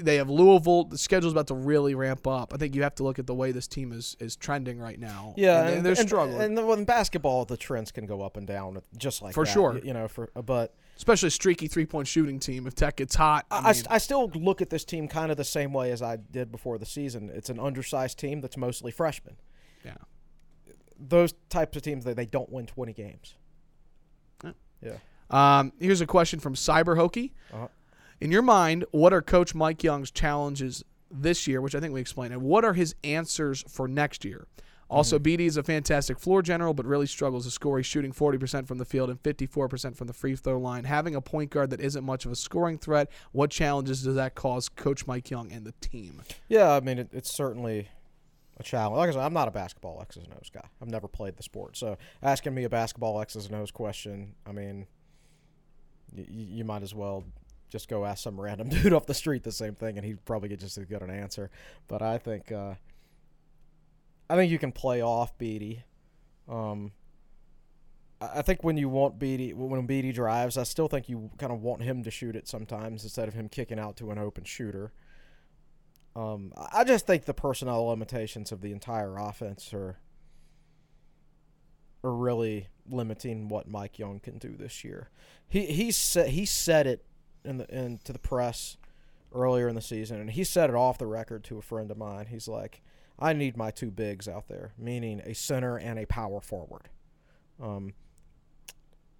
[0.00, 0.84] they have Louisville.
[0.84, 2.52] The schedule's about to really ramp up.
[2.54, 4.98] I think you have to look at the way this team is is trending right
[4.98, 5.34] now.
[5.36, 8.80] Yeah, and, they're and, struggling, And, in basketball, the trends can go up and down,
[8.96, 9.80] just like For that, sure.
[9.82, 12.66] You know, for but especially a streaky three point shooting team.
[12.66, 15.36] If Tech gets hot, I, I, mean, I still look at this team kind of
[15.36, 17.30] the same way as I did before the season.
[17.32, 19.36] It's an undersized team that's mostly freshmen.
[19.84, 19.94] yeah.
[21.00, 23.36] Those types of teams, they, they don't win 20 games.
[24.42, 24.50] Yeah.
[24.82, 24.96] Yeah.
[25.30, 27.32] Um, here's a question from Cyber Hokie.
[27.52, 27.68] Uh-huh.
[28.20, 32.00] In your mind, what are Coach Mike Young's challenges this year, which I think we
[32.00, 34.46] explained, and what are his answers for next year?
[34.90, 35.22] Also, mm-hmm.
[35.22, 37.76] Bede is a fantastic floor general, but really struggles to score.
[37.76, 40.84] He's shooting 40% from the field and 54% from the free throw line.
[40.84, 44.34] Having a point guard that isn't much of a scoring threat, what challenges does that
[44.34, 46.22] cause Coach Mike Young and the team?
[46.48, 47.88] Yeah, I mean, it, it's certainly
[48.58, 48.96] a challenge.
[48.96, 50.66] Like I said, I'm not a basketball X's and O's guy.
[50.80, 51.76] I've never played the sport.
[51.76, 54.86] So asking me a basketball X's and O's question, I mean,
[56.16, 57.24] y- you might as well
[57.68, 60.48] just go ask some random dude off the street the same thing, and he'd probably
[60.48, 61.50] get just as good an answer.
[61.86, 62.74] But I think, uh,
[64.28, 65.84] I think you can play off Bede.
[66.48, 66.92] Um,
[68.20, 71.62] I think when you want Bede, when Bede drives, I still think you kind of
[71.62, 74.92] want him to shoot it sometimes instead of him kicking out to an open shooter.
[76.16, 79.98] Um, I I just think the personnel limitations of the entire offense are
[82.02, 85.10] are really limiting what Mike Young can do this year.
[85.48, 87.04] He he said he said it
[87.44, 88.76] in the in to the press
[89.34, 91.98] earlier in the season, and he said it off the record to a friend of
[91.98, 92.26] mine.
[92.26, 92.82] He's like,
[93.18, 96.88] "I need my two bigs out there, meaning a center and a power forward."
[97.60, 97.94] Um,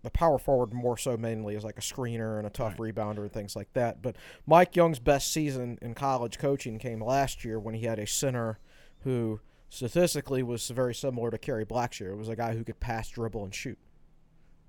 [0.02, 3.32] the power forward more so mainly is like a screener and a tough rebounder and
[3.32, 4.00] things like that.
[4.00, 4.16] But
[4.46, 8.58] Mike Young's best season in college coaching came last year when he had a center
[9.00, 12.12] who statistically was very similar to Kerry Blackshear.
[12.12, 13.78] It was a guy who could pass, dribble, and shoot.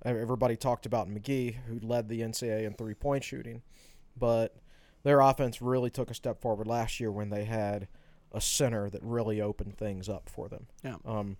[0.03, 3.61] Ev- Everybody talked about Magee, who led the NCAA in three point shooting,
[4.17, 4.55] but
[5.03, 7.87] their offense really took a step forward last year when they had
[8.31, 10.67] a center that really opened things up for them.
[10.83, 10.95] Yeah.
[11.05, 11.37] Um,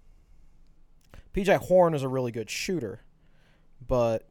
[1.33, 3.01] PJ Horne is a really good shooter,
[3.85, 4.27] but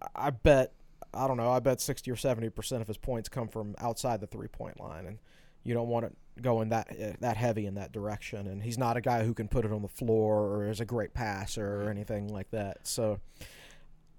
[0.00, 0.72] I- I bet
[1.14, 1.50] I don't know.
[1.50, 4.80] I bet sixty or seventy percent of his points come from outside the three point
[4.80, 5.18] line, and
[5.64, 8.46] you don't want it going that uh, that heavy in that direction.
[8.46, 10.84] And he's not a guy who can put it on the floor or is a
[10.84, 12.86] great passer or anything like that.
[12.86, 13.20] So.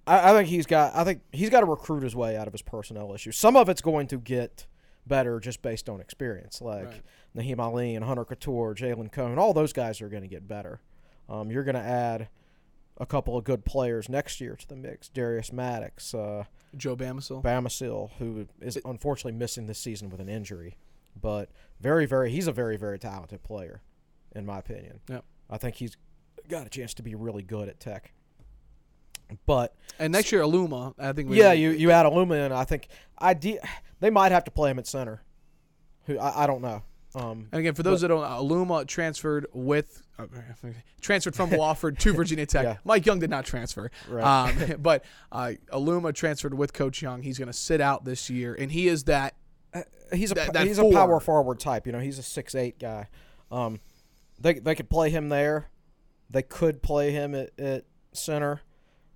[0.06, 0.94] I, I think he's got.
[0.94, 3.38] I think he's got to recruit his way out of his personnel issues.
[3.38, 4.68] Some of it's going to get
[5.08, 7.02] better just based on experience, like Right.
[7.38, 9.38] Nahiem Alleyne and Hunter Cattoor, Jalen Cone.
[9.40, 10.82] All those guys are going to get better.
[11.30, 12.28] Um, you're going to add
[12.98, 15.10] a couple of good players next year to the mix.
[15.10, 16.44] Darius Maddox, uh,
[16.76, 17.42] Joe Bamisile.
[17.42, 20.76] Bamisile, who is unfortunately missing this season with an injury,
[21.20, 21.50] but
[21.80, 23.82] very, very, he's a very, very talented player,
[24.36, 25.00] in my opinion.
[25.10, 25.24] Yep.
[25.50, 25.98] I think he's
[26.50, 28.14] got a chance to be really good at Tech.
[29.46, 30.94] But and next year, Aluma.
[31.00, 31.30] I think.
[31.30, 32.52] we- yeah, you you add Aluma in.
[32.52, 32.88] I think
[33.18, 33.60] ide-
[34.00, 35.24] they might have to play him at center.
[36.06, 36.84] Who I, I don't know.
[37.16, 40.26] Um, And again, for those that don't, know, Aluma transferred with uh,
[41.00, 42.64] transferred from Wofford to Virginia Tech.
[42.64, 42.78] Yeah.
[42.84, 44.24] Mike Young did not transfer, Right.
[44.50, 47.22] um, but uh, Aluma transferred with Coach Young.
[47.22, 49.36] He's going to sit out this year, and he is that.
[50.12, 51.86] He's a That- that he's a power forward type.
[51.86, 53.08] You know, he's a six eight guy.
[53.52, 53.80] Um,
[54.40, 55.70] they they could play him there.
[56.30, 58.62] They could play him at, at center.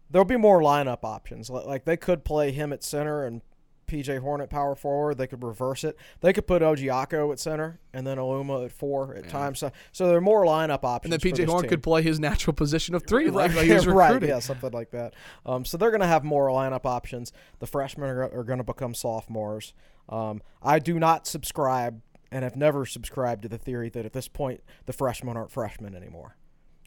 [0.10, 1.50] There'll be more lineup options.
[1.50, 3.42] Like they could play him at center and
[3.88, 5.18] PJ Horne at power forward.
[5.18, 5.98] They could reverse it.
[6.20, 9.60] They could put Ojiako at center and then Aluma at four at times.
[9.60, 11.14] So, so there are more lineup options.
[11.14, 11.70] And then PJ Horne team.
[11.70, 14.92] could play his natural position of three, like, like yeah, he's right, yeah, something like
[14.92, 15.14] that.
[15.46, 17.32] Um, so they're going to have more lineup options.
[17.60, 19.74] The freshmen are, are going to become sophomores.
[20.10, 22.02] Um, I do not subscribe
[22.32, 25.96] and have never subscribed to the theory that at this point the freshmen aren't freshmen
[25.96, 26.38] anymore.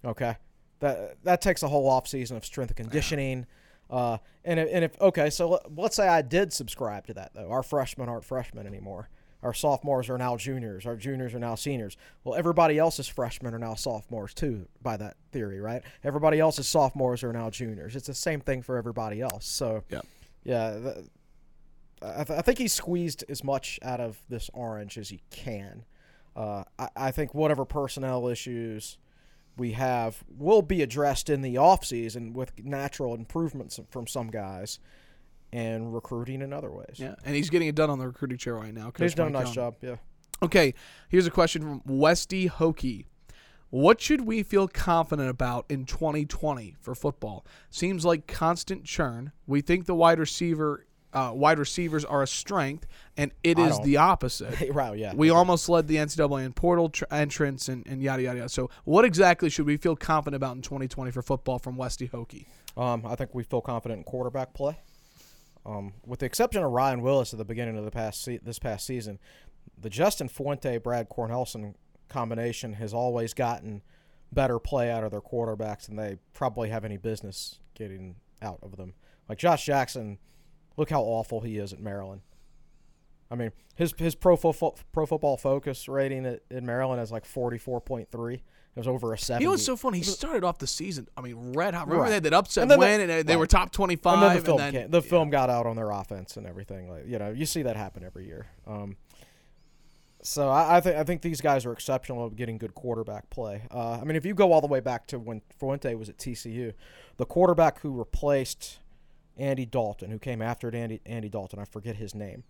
[0.04, 0.36] Okay,
[0.80, 3.46] that that takes a whole offseason of strength and conditioning.
[3.88, 7.34] Uh, and if, and if okay, so let, let's say I did subscribe to that
[7.34, 7.50] though.
[7.50, 9.08] Our freshmen aren't freshmen anymore.
[9.42, 10.84] Our sophomores are now juniors.
[10.84, 11.96] Our juniors are now seniors.
[12.24, 15.82] Well, everybody else's freshmen are now sophomores too, by that theory, right?
[16.04, 17.96] Everybody else's sophomores are now juniors.
[17.96, 19.46] It's the same thing for everybody else.
[19.46, 19.82] So,
[20.44, 21.06] yeah, th-
[22.02, 25.84] I, th- I think he squeezed as much out of this orange as he can.
[26.34, 28.98] Uh, I, I think whatever personnel issues
[29.56, 34.78] we have will be addressed in the offseason with natural improvements from some guys
[35.52, 36.96] and recruiting in other ways.
[36.96, 38.90] Yeah, and he's getting it done on the recruiting chair right now.
[38.90, 39.96] Coach He's done a nice job, yeah.
[40.42, 40.74] Okay,
[41.08, 43.06] here's a question from Westy Hokie.
[43.68, 47.46] What should we feel confident about in 2020 for football?
[47.70, 49.32] Seems like constant churn.
[49.46, 52.86] We think the wide receiver, uh, wide receivers are a strength,
[53.16, 53.84] and it I is don't.
[53.84, 54.70] the opposite.
[54.72, 55.12] Right, yeah.
[55.14, 58.48] We almost led the NCAA in portal tr- entrance and, and yada yada yada.
[58.48, 62.46] So, what exactly should we feel confident about in 2020 for football from Westy Hokie?
[62.76, 64.78] Um, I think we feel confident in quarterback play.
[65.66, 68.58] Um, with the exception of Ryan Willis at the beginning of the past se- this
[68.58, 69.18] past season,
[69.78, 71.74] the Justin Fuente Brad Cornelsen
[72.08, 73.82] combination has always gotten
[74.32, 78.76] better play out of their quarterbacks than they probably have any business getting out of
[78.76, 78.94] them.
[79.28, 80.18] Like Josh Jackson,
[80.76, 82.22] look how awful he is at Maryland.
[83.30, 87.24] I mean, his his pro, fo- pro football focus rating at, in Maryland is like
[87.24, 88.34] forty four point three.
[88.34, 89.42] It was over a seventy.
[89.44, 89.98] You know what's so funny?
[89.98, 91.86] He started off the season, I mean, red hot.
[91.86, 92.08] Remember Right.
[92.10, 93.38] they had that upset And win, the- and they, right.
[93.38, 94.14] were top 25.
[94.14, 96.88] and then the film then, came, the film got out on their offense and everything.
[96.88, 98.46] Like you know, you see that happen every year.
[98.66, 98.96] Um,
[100.22, 103.62] so I, I think I think these guys are exceptional at getting good quarterback play.
[103.70, 106.18] Uh, I mean, if you go all the way back to when Fuente was at
[106.18, 106.72] TCU,
[107.16, 108.78] the quarterback who replaced
[109.40, 112.44] Andy Dalton, who came after Andy Andy Dalton, I forget his name,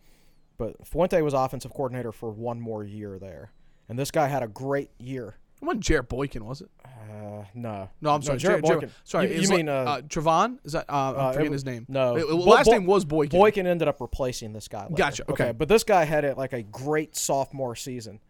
[0.59, 3.53] but Fuente was offensive coordinator for one more year there,
[3.89, 5.37] and this guy had a great year.
[5.63, 6.71] It wasn't Jarrett Boykin, was it?
[6.85, 8.39] Uh, no, No, I'm sorry.
[8.39, 8.95] Jarrett Jarrett, Boykin.
[9.05, 10.59] sorry, You, you like, mean uh, Trevon?
[10.65, 10.87] Is that?
[10.89, 11.85] Uh, I'm Uh, forgetting his name.
[11.89, 12.17] no.
[12.17, 13.39] It- Bo- last Bo- name was Boykin.
[13.39, 14.85] Boykin ended up replacing this guy.
[14.85, 14.95] Later.
[14.95, 15.53] Gotcha, okay.
[15.53, 18.21] but this guy had it like a great sophomore season,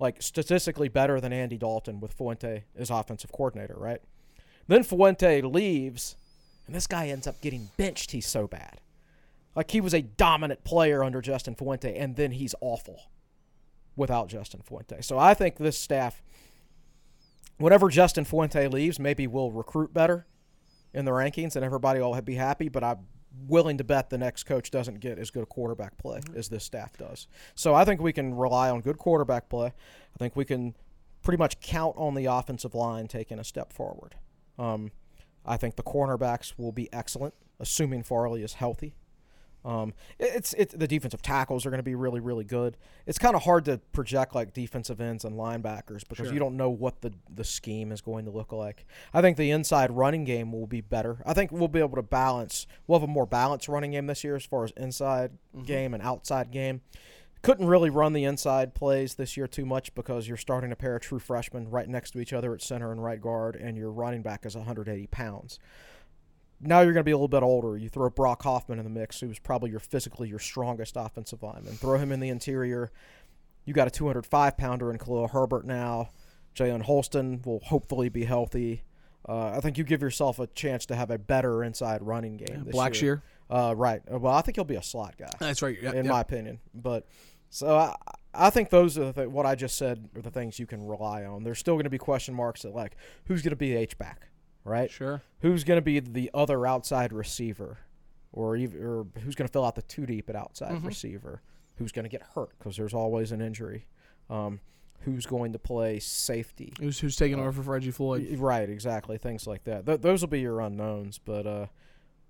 [0.00, 4.00] like statistically better than Andy Dalton with Fuente as offensive coordinator, right?
[4.66, 6.16] Then Fuente leaves,
[6.72, 8.12] and this guy ends up getting benched.
[8.12, 8.80] He's so bad,
[9.54, 13.10] like he was a dominant player under Justin Fuente, and then he's awful
[13.94, 15.02] without Justin Fuente.
[15.02, 16.22] So I think this staff,
[17.58, 20.26] whenever Justin Fuente leaves, maybe we'll recruit better
[20.94, 22.70] in the rankings, and everybody will be happy.
[22.70, 23.06] But I'm
[23.46, 26.64] willing to bet the next coach doesn't get as good a quarterback play as this
[26.64, 27.28] staff does.
[27.54, 29.66] So I think we can rely on good quarterback play.
[29.66, 30.74] I think we can
[31.22, 34.14] pretty much count on the offensive line taking a step forward.
[34.58, 34.90] Um,
[35.44, 38.94] I think the cornerbacks will be excellent, assuming Farley is healthy.
[39.64, 42.76] Um, it's it's the defensive tackles are going to be really really good.
[43.06, 46.70] It's kind of hard to project like defensive ends and linebackers because you don't know
[46.70, 48.86] what the the scheme is going to look like.
[49.14, 51.22] I think the inside running game will be better.
[51.24, 52.66] I think we'll be able to balance.
[52.86, 55.30] We'll have a more balanced running game this year as far as inside
[55.64, 56.80] game and outside game.
[57.42, 60.94] Couldn't really run the inside plays this year too much because you're starting a pair
[60.94, 63.90] of true freshmen right next to each other at center and right guard, and your
[63.90, 65.58] running back is 180 pounds
[66.62, 67.76] now you're going to be a little bit older.
[67.76, 71.74] You throw Brock Hoffman in the mix, who's probably your physically your strongest offensive lineman.
[71.74, 72.90] Throw him in the interior.
[73.64, 76.10] You got a 205 pounder in Khalil Herbert now.
[76.54, 78.84] Jalen Holston will hopefully be healthy.
[79.28, 82.64] Uh, I think you give yourself a chance to have a better inside running game.
[82.64, 83.22] this Blackshear.
[83.48, 84.02] Uh, right.
[84.08, 85.76] Well, I think he'll be a slot guy That's right.
[85.80, 86.10] Yeah, in yeah.
[86.10, 86.58] my opinion.
[86.74, 87.06] But
[87.52, 87.94] so I,
[88.34, 90.86] I think those are the th- what I just said are the things you can
[90.86, 91.44] rely on.
[91.44, 92.96] There's still going to be question marks at like
[93.26, 94.28] who's going to be H back,
[94.64, 94.90] right?
[94.90, 95.20] Sure.
[95.40, 97.78] Who's going to be the other outside receiver,
[98.32, 100.86] or even or who's going to fill out the two deep at outside Mm-hmm.
[100.86, 101.42] receiver?
[101.76, 103.86] Who's going to get hurt because there's always an injury?
[104.30, 104.60] Um,
[105.00, 106.72] who's going to play safety?
[106.80, 108.28] Who's who's taking over for Reggie Floyd?
[108.38, 109.18] Right, exactly.
[109.18, 109.84] Things like that.
[109.84, 111.18] Th- those will be your unknowns.
[111.18, 111.66] But uh,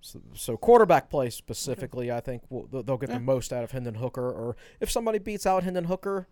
[0.02, 3.70] so, so quarterback play specifically, I think will, they'll- they'll get the most out of
[3.70, 4.28] Hendon Hooker.
[4.30, 6.28] Or if somebody beats out Hendon Hooker,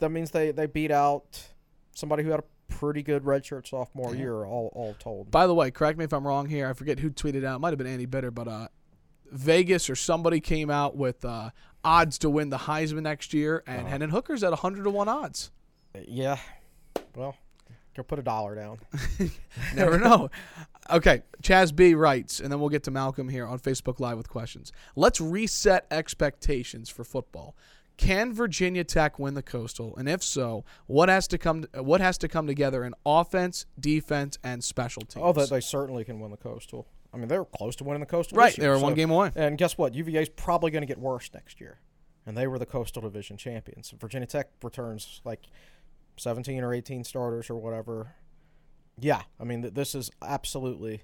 [0.00, 1.48] that means they, they beat out
[1.92, 4.44] somebody who had a pretty good redshirt sophomore year.
[4.44, 5.30] All all told.
[5.30, 6.68] By the way, correct me if I'm wrong here.
[6.68, 7.56] I forget who tweeted out.
[7.56, 8.68] It might have been Andy Bitter, but uh,
[9.30, 11.50] Vegas or somebody came out with uh,
[11.84, 15.50] odds to win the Heisman next year, and Hendon Hooker's at 100 to one odds.
[16.08, 16.36] yeah,
[17.14, 17.36] Well,
[17.96, 18.78] go put a dollar down.
[19.74, 20.28] Never know.
[20.90, 24.28] Okay, Chaz B writes, and then we'll get to Malcolm here on Facebook Live with
[24.28, 24.72] questions.
[24.94, 27.56] Let's reset expectations for football.
[27.96, 31.64] Can Virginia Tech win the Coastal, and if so, what has to come?
[31.74, 35.24] What has to come together in offense, defense, and special teams?
[35.24, 36.86] Oh, they, they certainly can win the Coastal.
[37.14, 38.36] I mean, they were close to winning the Coastal.
[38.36, 38.54] right.
[38.54, 39.30] They were one game away.
[39.34, 39.94] And guess what?
[39.94, 41.78] UVA's probably going to get worse next year,
[42.26, 43.94] and they were the Coastal Division champions.
[43.98, 45.46] Virginia Tech returns like
[46.18, 48.14] 17 or 18 starters or whatever.
[48.98, 51.02] Yeah, I mean, th- this is absolutely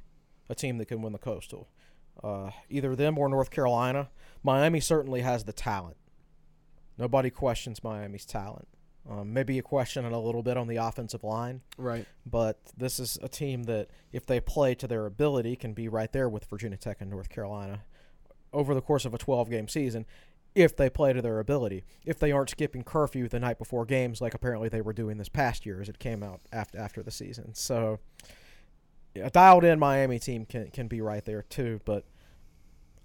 [0.49, 1.69] a team that can win the Coastal.
[2.23, 4.11] Uh, either them or North Carolina.
[4.43, 5.97] Miami certainly has the talent.
[6.99, 8.69] Nobody questions Miami's talent.
[9.09, 12.07] Um, maybe a question a little bit on the offensive line Right.
[12.25, 16.13] but this is a team that, if they play to their ability, can be right
[16.13, 17.83] there with Virginia Tech and North Carolina
[18.53, 20.07] over the course of a 12 game season.
[20.55, 24.21] If they play to their ability, if they aren't skipping curfew the night before games,
[24.21, 27.11] like apparently they were doing this past year as it came out after after the
[27.11, 28.01] season, so
[29.17, 31.81] a dialed in Miami team can can be right there too.
[31.85, 32.05] But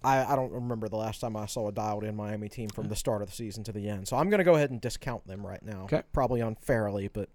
[0.04, 2.88] I, I don't remember the last time I saw a dialed in Miami team from
[2.88, 4.08] the start of the season to the end.
[4.08, 5.84] So I'm going to go ahead and discount them right now.
[5.84, 6.04] Okay.
[6.14, 7.30] Probably unfairly, but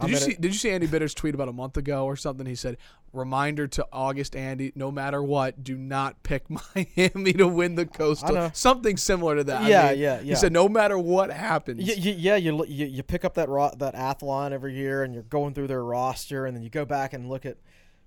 [0.00, 0.34] Did you see?
[0.34, 2.46] Did you see Andy Bitter's tweet about a month ago or something?
[2.46, 2.76] He said,
[3.12, 8.50] "Reminder to August Andy: No matter what, do not pick Miami to win the Coastal."
[8.54, 9.62] Something similar to that.
[9.62, 10.34] I Yeah, mean, yeah, He yeah.
[10.36, 13.72] said, "No matter what happens." Y- y- yeah, you, you you pick up that ro-
[13.78, 17.12] that athlon every year, and you're going through their roster, and then you go back
[17.12, 17.56] and look at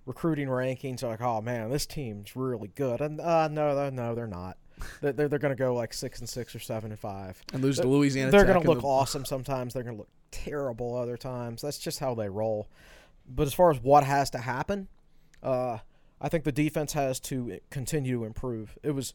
[0.06, 1.02] recruiting rankings.
[1.02, 3.02] You're like, oh man, this team's really good.
[3.02, 4.58] And uh, no, no, they're not.
[5.02, 7.42] They're they're, they're going to go like six and six or seven and five.
[7.54, 8.32] and lose to They're- Louisiana.
[8.32, 9.74] They're going to look the- awesome sometimes.
[9.74, 10.10] They're going to look
[10.44, 11.62] terrible other times.
[11.62, 12.68] That's just how they roll.
[13.28, 14.88] But as far as what has to happen,
[15.42, 15.80] uh,
[16.22, 18.78] I think the defense has to continue to improve.
[18.84, 19.14] It was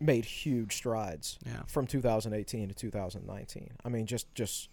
[0.00, 1.62] made huge strides Yeah.
[1.66, 3.72] from 2018 to 2019.
[3.84, 4.68] I mean, just just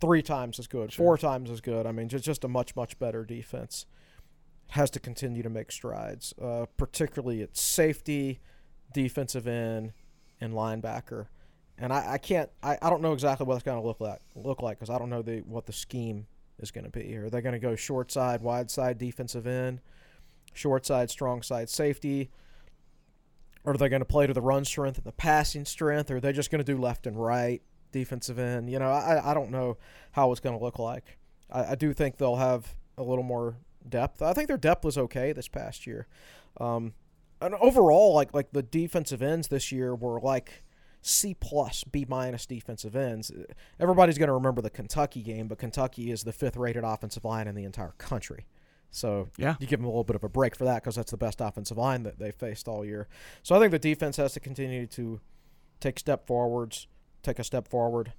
[0.00, 1.86] three times as good, four times as good.
[1.86, 3.86] I mean, just just a much much better defense.
[4.74, 8.40] Has to continue to make strides, uh, particularly at safety,
[8.94, 9.92] defensive end,
[10.40, 11.26] and linebacker.
[11.80, 14.20] And I, I can't, I, I don't know exactly what it's going to look like,
[14.36, 16.26] look like because I don't know the what the scheme
[16.58, 17.16] is going to be.
[17.16, 19.80] Are they going to go short side, wide side, defensive end,
[20.52, 22.30] short side, strong side, safety?
[23.64, 26.10] Or are they going to play to the run strength and the passing strength?
[26.10, 27.62] Or are they just going to do left and right,
[27.92, 28.70] defensive end?
[28.70, 29.78] You know, I, I don't know
[30.12, 31.18] how it's going to look like.
[31.50, 33.56] I, I do think they'll have a little more
[33.88, 34.20] depth.
[34.20, 36.06] I think their depth was okay this past year.
[36.58, 36.92] Um,
[37.40, 40.62] and overall, like like the defensive ends this year were like
[41.02, 43.32] C plus, B minus defensive ends.
[43.78, 47.48] Everybody's going to remember the Kentucky game, but Kentucky is the fifth rated offensive line
[47.48, 48.46] in the entire country.
[48.90, 49.54] So Yeah.
[49.60, 51.40] you give them a little bit of a break for that because that's the best
[51.40, 53.08] offensive line that they faced all year.
[53.42, 55.20] So I think the defense has to continue to
[55.78, 56.86] take step forwards,
[57.22, 58.12] take a step forward.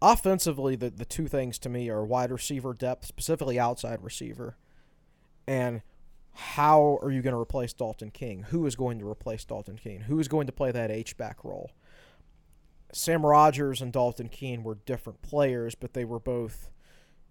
[0.00, 4.56] Offensively, the, the two things to me are wide receiver depth, specifically outside receiver,
[5.46, 5.82] and
[6.34, 8.42] how are you going to replace Dalton Keene?
[8.44, 10.02] Who is going to replace Dalton Keene?
[10.02, 11.70] Who is going to play that H back role?
[12.92, 16.70] Sam Rogers and Dalton Keene were different players, but they were both,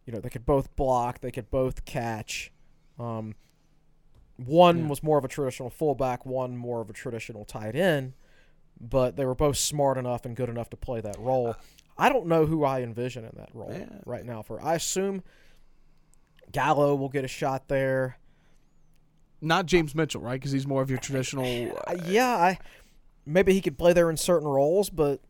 [0.05, 2.51] you know, they could both block, they could both catch.
[2.99, 3.35] Um,
[4.37, 4.87] one Yeah.
[4.87, 8.13] was more of a traditional fullback, one more of a traditional tight end,
[8.79, 11.55] but they were both smart enough and good enough to play that role.
[11.97, 14.41] I don't know who I envision in that role right now.
[14.41, 15.21] For I assume
[16.51, 18.17] Gallo will get a shot there.
[19.41, 20.39] Not James Mitchell, right?
[20.39, 21.77] Because he's more of your traditional.
[21.87, 22.59] Uh, yeah, I
[23.25, 25.21] maybe he could play there in certain roles, but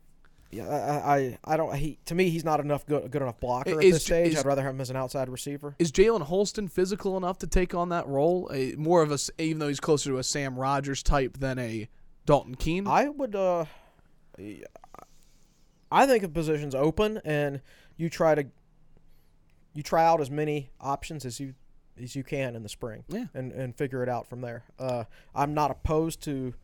[0.52, 1.74] yeah, I, I, I don't.
[1.74, 4.34] He to me, he's not enough good, good enough blocker at Is- this stage.
[4.34, 5.74] is- I'd rather have him as an outside receiver.
[5.78, 8.50] Is Jalen Holston physical enough to take on that role?
[8.52, 11.88] A, more of a, even though he's closer to a Sam Rogers type than a
[12.26, 12.86] Dalton Keene.
[12.86, 13.34] I would.
[13.34, 13.64] uh
[15.90, 17.60] I think if positions open and
[17.96, 18.46] you try to
[19.74, 21.54] you try out as many options as you
[22.02, 23.26] as you can in the spring, Yeah.
[23.34, 24.64] and and figure it out from there.
[24.78, 26.54] Uh, I'm not opposed to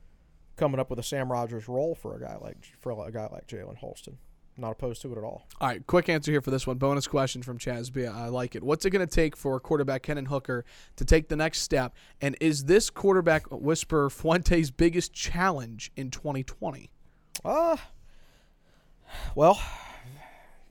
[0.59, 3.47] coming up with a Sam Rogers role for a guy like for a guy like
[3.47, 4.19] Jalen Holston.
[4.61, 5.47] Not opposed to it at all.
[5.61, 6.79] All right, quick answer here for this one.
[6.79, 8.05] Bonus question from Chaz B.
[8.05, 8.65] I like it.
[8.65, 10.65] What's it going to take for quarterback Hendon Hooker
[10.97, 11.95] to take the next step?
[12.21, 16.91] And is this quarterback whisper Fuente's biggest challenge in 2020?
[17.45, 17.77] Uh
[19.35, 19.61] well,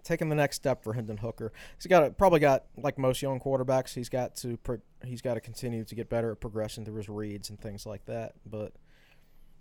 [0.03, 1.51] taking the next step for Hendon Hooker.
[1.77, 3.93] He's got to, probably got like most young quarterbacks.
[3.93, 4.57] He's got to
[5.03, 8.05] he's got to continue to get better at progressing through his reads and things like
[8.05, 8.33] that.
[8.45, 8.73] But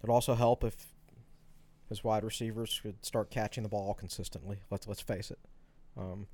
[0.01, 0.93] it'd also help if
[1.89, 4.59] his wide receivers could start catching the ball consistently.
[4.71, 5.39] Let's let's face it.
[5.97, 6.27] Um,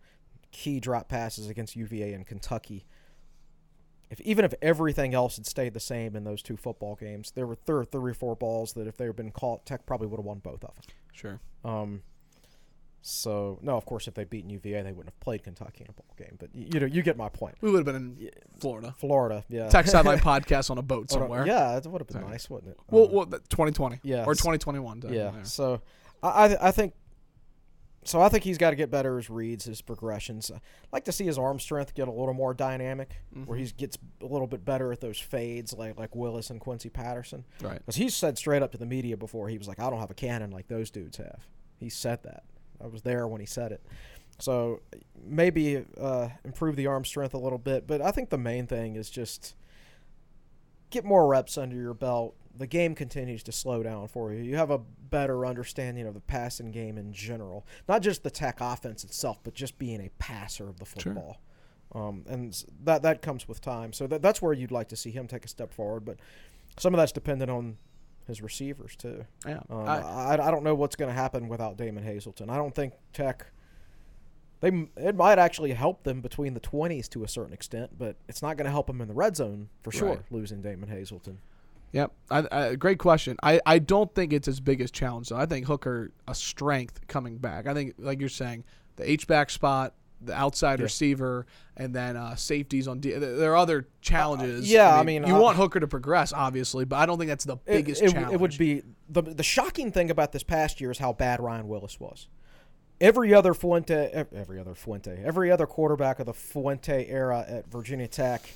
[0.50, 2.86] key drop passes against UVA and Kentucky.
[4.10, 7.46] If even if everything else had stayed the same in those two football games, there
[7.46, 10.18] were thir- three or four balls that if they had been caught, Tech probably would
[10.18, 10.84] have won both of them.
[11.12, 11.40] Sure.
[11.64, 12.02] Um,
[13.04, 15.92] So no, of course, if they'd beaten UVA, they wouldn't have played Kentucky in a
[15.92, 16.36] bowl game.
[16.38, 17.56] But you know, you get my point.
[17.60, 18.30] We would have been in
[18.60, 18.94] Florida.
[18.96, 19.68] Florida, yeah.
[19.68, 21.44] Tech Sideline podcast on a boat somewhere.
[21.46, 22.78] Yeah, it would have been nice, wouldn't it?
[22.90, 23.98] Well, Um, well, 2020.
[24.04, 25.02] yeah, Or 2021.
[25.10, 25.42] yeah.
[25.42, 25.82] So
[26.22, 26.94] I, I I think
[28.04, 28.20] so.
[28.20, 30.52] I think he's got to get better his reads, his progressions.
[30.54, 30.60] I
[30.92, 34.26] like to see his arm strength get a little more dynamic, where he gets a
[34.26, 37.44] little bit better at those fades, like like Willis and Quincy Patterson.
[37.60, 37.78] Right.
[37.78, 40.10] Because he said straight up to the media before, he was like, "I don't have
[40.12, 41.40] a cannon like those dudes have."
[41.78, 42.44] He said that.
[42.82, 43.82] I was there when he said it.
[44.38, 44.80] So
[45.24, 48.96] maybe uh, improve the arm strength a little bit, but I think the main thing
[48.96, 49.54] is just
[50.90, 52.34] get more reps under your belt.
[52.56, 54.42] The game continues to slow down for you.
[54.42, 58.58] You have a better understanding of the passing game in general, not just the Tech
[58.60, 61.14] offense itself, but just being a passer of the Sure.
[61.14, 61.40] football.
[61.94, 63.92] Um, and that that comes with time.
[63.92, 66.04] So that, that's where you'd like to see him take a step forward.
[66.04, 66.18] But
[66.78, 67.76] some of that's dependent on
[68.26, 69.24] his receivers too.
[69.46, 69.60] Yeah.
[69.70, 70.00] Um, I-
[70.36, 72.50] I, I don't know what's going to happen without Damon Hazelton.
[72.50, 73.46] I don't think Tech.
[74.60, 78.42] They it might actually help them between the twenties to a certain extent, but it's
[78.42, 80.08] not going to help them in the red zone for sure.
[80.10, 80.20] Right.
[80.30, 81.38] Losing Damon Hazelton.
[81.90, 82.12] Yep.
[82.30, 83.36] I, I, great question.
[83.42, 85.36] I, I don't think it's his biggest challenge, though.
[85.36, 87.66] I think Hooker, a strength coming back.
[87.66, 88.64] I think, like you're saying,
[88.96, 89.92] the H-back spot,
[90.24, 90.84] the outside Yeah.
[90.84, 91.46] receiver,
[91.76, 93.12] and then uh, safeties on D.
[93.12, 94.70] There are other challenges.
[94.70, 97.44] yeah, I mean, you uh, want Hooker to progress, obviously, but I don't think that's
[97.44, 98.32] the biggest it, challenge.
[98.32, 101.68] It would be the the shocking thing about this past year is how bad Ryan
[101.68, 102.28] Willis was.
[103.00, 108.06] Every other Fuente, every other Fuente, every other quarterback of the Fuente era at Virginia
[108.06, 108.48] Tech,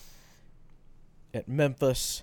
[1.35, 2.23] at Memphis,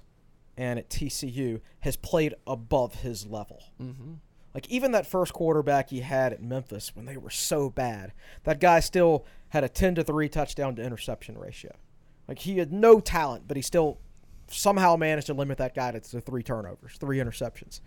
[0.55, 3.63] and at TCU has played above his level.
[3.81, 4.13] Mm-hmm.
[4.53, 8.59] Like even that first quarterback he had at Memphis when they were so bad, that
[8.59, 11.71] guy still had a ten to three touchdown to interception ratio.
[12.27, 13.97] Like he had no talent, but he still
[14.47, 17.79] somehow managed to limit that guy to, three turnovers, three interceptions.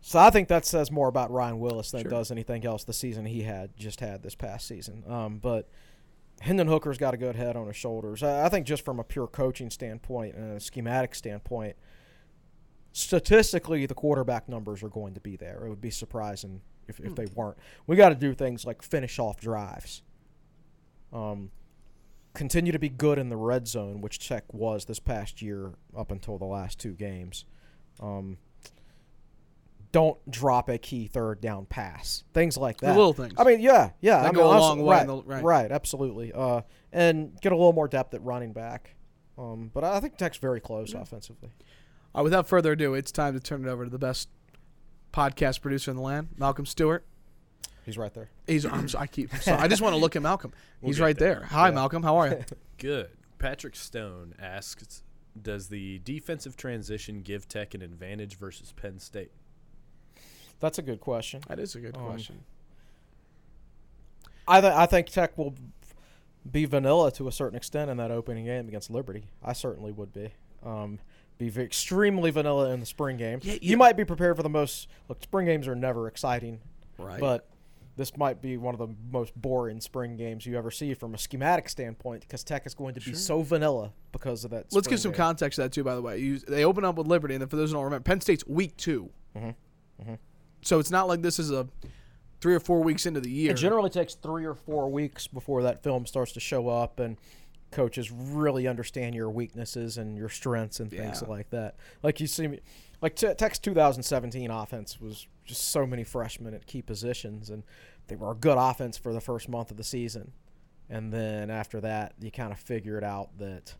[0.00, 2.10] So I think that says more about Ryan Willis than it Sure.
[2.10, 5.02] does anything else the season he had just had this past season.
[5.08, 5.68] Um, but
[6.40, 8.22] Hendon Hooker's got a good head on his shoulders.
[8.22, 11.74] I, I think just from a pure coaching standpoint and a schematic standpoint,
[12.96, 15.64] statistically the quarterback numbers are going to be there.
[15.66, 17.58] It would be surprising if, if they weren't.
[17.86, 20.02] We got to do things like finish off drives.
[21.12, 21.50] Um,
[22.34, 26.10] continue to be good in the red zone, which Tech was this past year up
[26.10, 27.44] until the last two games.
[28.00, 28.38] Um,
[29.92, 32.24] don't drop a key third down pass.
[32.34, 32.96] Things like The that.
[32.96, 33.34] little things.
[33.38, 34.22] I mean, yeah, yeah.
[34.22, 35.42] That I go mean, a long way Right, the- right.
[35.44, 36.32] right, absolutely.
[36.32, 38.94] Uh, and get a little more depth at running back.
[39.38, 41.50] Um, but I think Tech's very close offensively.
[42.16, 44.30] All right, without further ado, it's time to turn it over to the best
[45.12, 47.04] podcast producer in the land, Malcolm Stewart.
[47.84, 48.30] He's right there.
[48.46, 50.52] He's I'm sorry, I keep I'm sorry, I just want to look at Malcolm.
[50.80, 51.36] We'll He's right there.
[51.40, 51.44] there.
[51.48, 51.74] Hi, Yeah.
[51.74, 52.02] Malcolm.
[52.02, 52.44] How are you?
[52.78, 53.10] Good.
[53.38, 55.02] Patrick Stone asks,
[55.40, 59.30] "Does the defensive transition give Tech an advantage versus Penn State?"
[60.58, 61.42] That's a good question.
[61.48, 62.44] that is a good Um, question.
[64.48, 65.54] I th- I think Tech will
[66.50, 69.24] be vanilla to a certain extent in that opening game against Liberty.
[69.42, 70.30] I certainly would be.
[70.64, 70.98] Um,
[71.38, 73.40] be extremely vanilla in the spring game.
[73.42, 74.88] Yeah, you might be prepared for the most.
[75.08, 76.60] Look, spring games are never exciting,
[76.98, 77.20] Right.
[77.20, 77.48] but
[77.96, 81.18] this might be one of the most boring spring games you ever see from a
[81.18, 84.66] schematic standpoint because Tech is going to be so vanilla because of that.
[84.72, 85.16] Let's give some game.
[85.16, 85.82] context to that too.
[85.84, 87.84] By the way, you, they open up with Liberty, and then for those who don't
[87.84, 90.14] remember, Penn State's week 2 Mm-hmm.
[90.62, 91.68] So it's not like this is a
[92.40, 93.52] three or four weeks into the year.
[93.52, 97.16] It generally takes three or four weeks before that film starts to show up and
[97.76, 101.28] coaches really understand your weaknesses and your strengths and things Yeah.
[101.28, 101.76] like that.
[102.02, 102.60] Like you see me,
[103.02, 107.62] like Te- Tech's 2017 offense was just so many freshmen at key positions, and
[108.08, 110.32] they were a good offense for the first month of the season.
[110.88, 113.74] And then after that, you kind of figured out that,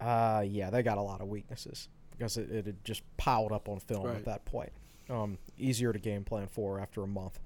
[0.00, 3.68] uh, yeah, they got a lot of weaknesses because it, it had just piled up
[3.68, 4.16] on film Right.
[4.16, 4.72] at that point.
[5.08, 7.40] Um, easier to game plan for after a month.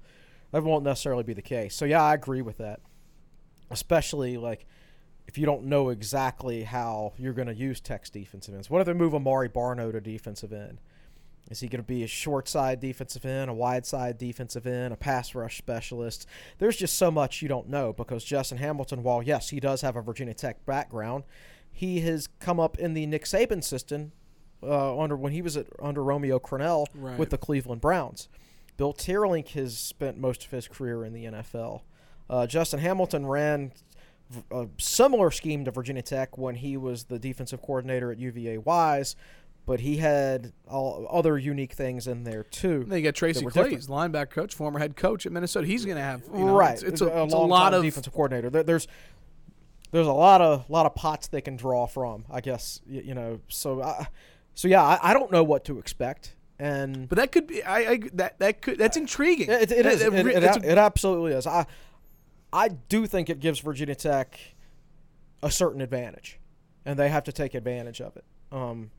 [0.51, 1.75] That won't necessarily be the case.
[1.75, 2.79] So yeah, I agree with that.
[3.69, 4.65] Especially like
[5.29, 8.67] if you don't know exactly how you're going to use Tech's defensive ends.
[8.67, 10.81] What if they move Amari Barno to defensive end?
[11.51, 14.91] Is he going to be a short side defensive end, a wide side defensive end,
[14.91, 16.25] a pass rush specialist?
[16.57, 19.95] There's just so much you don't know because Justin Hamilton, while yes, he does have
[19.95, 21.25] a Virginia Tech background,
[21.71, 24.11] he has come up in the Nick Saban system
[24.63, 27.19] uh, under when he was at, under Romeo Crennel Right.
[27.19, 28.29] with the Cleveland Browns.
[28.77, 31.81] Bill Teerlinck has spent most of his career in the NFL.
[32.29, 33.71] Uh, Justin Hamilton ran
[34.51, 39.15] a similar scheme to Virginia Tech when he was the defensive coordinator at UVA Wise,
[39.65, 42.83] but he had all other unique things in there too.
[42.87, 45.67] then you get Tracy Claeys, linebacker coach, former head coach at Minnesota.
[45.67, 47.83] He's going to have you know, right, It's, it's a, it's a lot time of
[47.83, 48.49] defensive coordinator.
[48.49, 48.87] There, there's
[49.91, 52.25] there's a lot of lot of pots they can draw from.
[52.29, 53.39] I guess y- you know.
[53.47, 54.07] So I,
[54.53, 56.35] so yeah, I, I don't know what to expect.
[56.59, 57.63] and But that could be.
[57.63, 59.49] I, I that that could that's intriguing.
[59.49, 60.01] it, it is.
[60.03, 61.47] It, that- it, it, a- it absolutely is.
[61.47, 61.65] I
[62.51, 64.39] I do think it gives Virginia Tech
[65.41, 66.39] a certain advantage,
[66.85, 68.25] and they have to take advantage of it.
[68.51, 68.91] Um,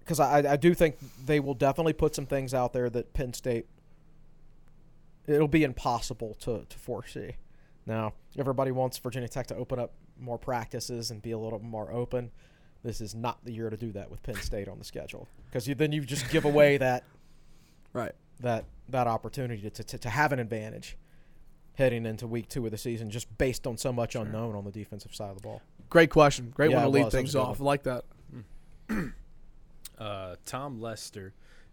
[0.00, 3.32] because I, I do think they will definitely put some things out there that Penn
[3.32, 3.66] State
[5.26, 7.32] it'll be impossible to, to foresee.
[7.84, 11.92] Now, everybody wants Virginia Tech to open up more practices and be a little more
[11.92, 12.30] open.
[12.82, 15.66] This is not the year to do that with Penn State on the schedule because
[15.66, 17.02] you, then you just give away that
[17.92, 18.12] right.
[18.40, 20.96] that that opportunity to, to, to have an advantage
[21.76, 24.70] heading into week two of the season just based on so much unknown on the
[24.72, 25.62] defensive side of the ball.
[25.88, 26.50] Great question.
[26.54, 27.14] Great Yeah, one to it lead was.
[27.14, 27.60] Things off.
[27.60, 27.66] I one.
[27.66, 28.04] like that.
[29.98, 31.32] Uh, Tom Lester,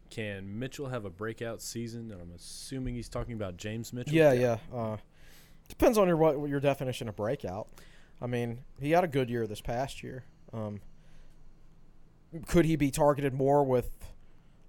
[0.10, 2.10] can Mitchell have a breakout season?
[2.10, 4.14] And I'm assuming he's talking about James Mitchell.
[4.14, 4.58] Yeah, yeah.
[4.74, 4.96] Uh,
[5.68, 7.68] depends on your what, what your definition of breakout.
[8.22, 10.24] I mean, he had a good year this past year.
[10.54, 10.80] Um,
[12.48, 13.90] could he be targeted more with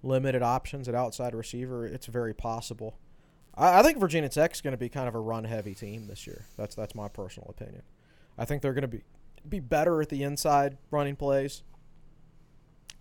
[0.03, 1.87] limited options at outside receiver?
[1.87, 2.99] It's very possible.
[3.57, 6.47] I, I think Virginia Tech's going to be kind of a run-heavy team this year.
[6.57, 7.83] That's that's my personal opinion.
[8.39, 9.03] I think they're going to be
[9.49, 11.63] be better at the inside running plays.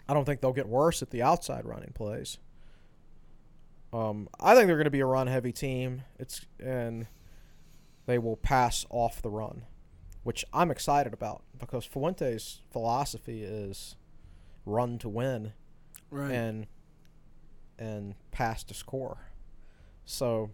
[0.07, 2.37] I don't think they'll get worse at the outside running plays.
[3.93, 6.01] Um, I think they're going to be a run-heavy team.
[6.19, 7.07] It's and
[8.05, 9.63] they will pass off the run,
[10.23, 13.95] which I'm excited about because Fuente's philosophy is
[14.65, 15.53] run to win
[16.11, 16.31] Right.
[16.31, 16.67] and
[17.79, 19.17] and pass to score.
[20.05, 20.51] So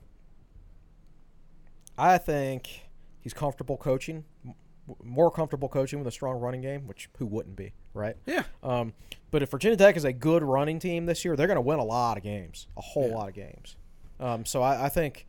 [1.97, 2.89] I think
[3.19, 4.25] he's comfortable coaching,
[5.03, 8.15] more comfortable coaching with a strong running game, which who wouldn't be, right?
[8.25, 8.43] yeah.
[8.63, 8.93] Um,
[9.31, 11.79] but if Virginia Tech is a good running team this year, they're going to win
[11.79, 13.15] a lot of games, a whole Yeah.
[13.15, 13.75] lot of games.
[14.19, 15.27] Um, so I, I think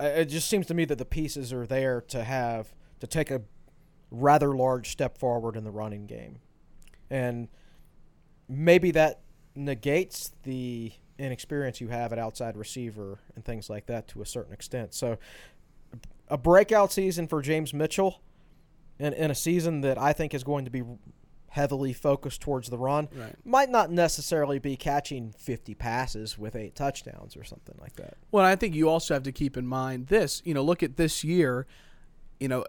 [0.00, 3.42] it just seems to me that the pieces are there to have to take a
[4.10, 6.38] rather large step forward in the running game,
[7.10, 7.48] and
[8.48, 9.20] maybe that
[9.54, 14.52] negates the inexperience you have at outside receiver and things like that to a certain
[14.52, 14.94] extent.
[14.94, 15.18] So
[16.28, 18.20] a breakout season for James Mitchell
[18.98, 20.82] in, in a season that I think is going to be
[21.48, 23.34] heavily focused towards the run Right.
[23.44, 28.14] might not necessarily be catching 50 passes with eight touchdowns or something like that.
[28.30, 30.42] Well, I think you also have to keep in mind this.
[30.44, 31.66] You know, look at this year.
[32.38, 32.64] You know,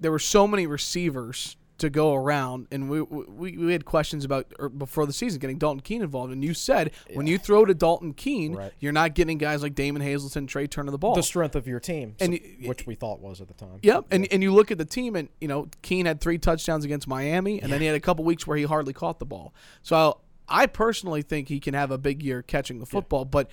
[0.00, 4.52] there were so many receivers to go around, and we we, we had questions about
[4.58, 6.32] or before the season getting Dalton Keene involved.
[6.32, 8.72] And you said when you throw to Dalton Keene, Right.
[8.80, 11.14] you're not getting guys like Damon Hazelton, Trey Turner the ball.
[11.14, 13.78] The strength of your team, And so- which we thought was at the time.
[13.82, 16.84] Yep, and and you look at the team, and you know Keene had three touchdowns
[16.84, 19.52] against Miami, and then he had a couple weeks where he hardly caught the ball.
[19.82, 20.18] So
[20.48, 23.50] I personally think he can have a big year catching the football, but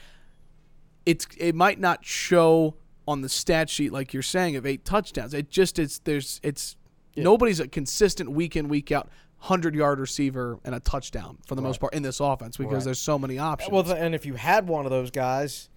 [1.06, 2.76] it's it might not show
[3.08, 5.34] on the stat sheet like you're saying of eight touchdowns.
[5.34, 6.76] It just it's there's it's
[7.24, 11.62] nobody's a consistent week in week out hundred yard receiver and a touchdown for the
[11.62, 12.84] most part in this offense because Right.
[12.86, 13.72] there's so many options.
[13.72, 15.70] Well, and if you had one of those guys,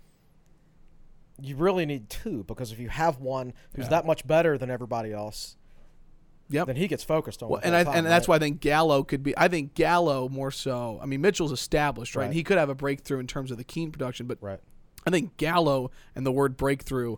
[1.41, 5.13] you really need two because if you have one who's that much better than everybody
[5.13, 5.57] else,
[6.51, 6.67] Yep.
[6.67, 7.49] then he gets focused on.
[7.49, 9.37] Well, and I, the and time, that's why I think Gallo could be.
[9.39, 10.99] I think Gallo more so.
[11.03, 12.27] I mean, Mitchell's established, right?
[12.27, 12.33] Right.
[12.35, 14.61] He could have a breakthrough in terms of the Keene production, but Right.
[15.07, 17.17] I think Gallo and the word breakthrough.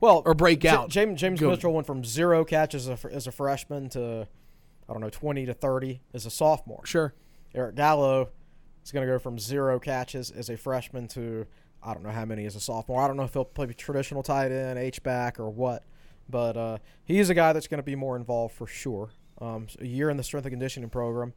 [0.00, 0.88] Well, or break out.
[0.88, 4.26] James James Mitchell went from zero catches as a, as a freshman to
[4.88, 6.84] I don't know twenty to thirty as a sophomore.
[6.84, 7.14] Sure.
[7.54, 8.30] Eric Gallo
[8.84, 11.46] is going to go from zero catches as a freshman to
[11.82, 13.02] I don't know how many as a sophomore.
[13.02, 15.84] I don't know if he'll play traditional tight end, H back, or what.
[16.28, 19.10] But uh, he's a guy that's going to be more involved for sure.
[19.40, 21.34] Um, so a year in the strength and conditioning program.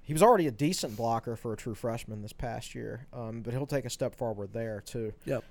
[0.00, 3.52] He was already a decent blocker for a true freshman this past year, um, but
[3.52, 5.12] he'll take a step forward there too.
[5.24, 5.44] Yep.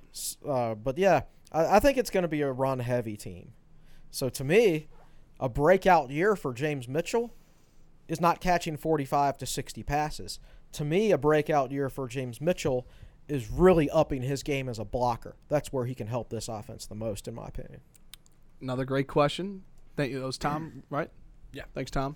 [0.47, 3.53] Uh, but yeah, I, I think it's going to be a run heavy team.
[4.11, 4.87] So to me,
[5.39, 7.33] a breakout year for James Mitchell
[8.07, 10.39] is not catching 45 to 60 passes.
[10.73, 12.87] To me, a breakout year for James Mitchell
[13.27, 15.35] is really upping his game as a blocker.
[15.49, 17.81] That's where he can help this offense the most, in my opinion.
[18.61, 19.63] Another great question.
[19.95, 20.19] Thank you.
[20.19, 21.09] That was Tom, right?
[21.51, 21.63] Yeah.
[21.73, 22.15] Thanks, Tom.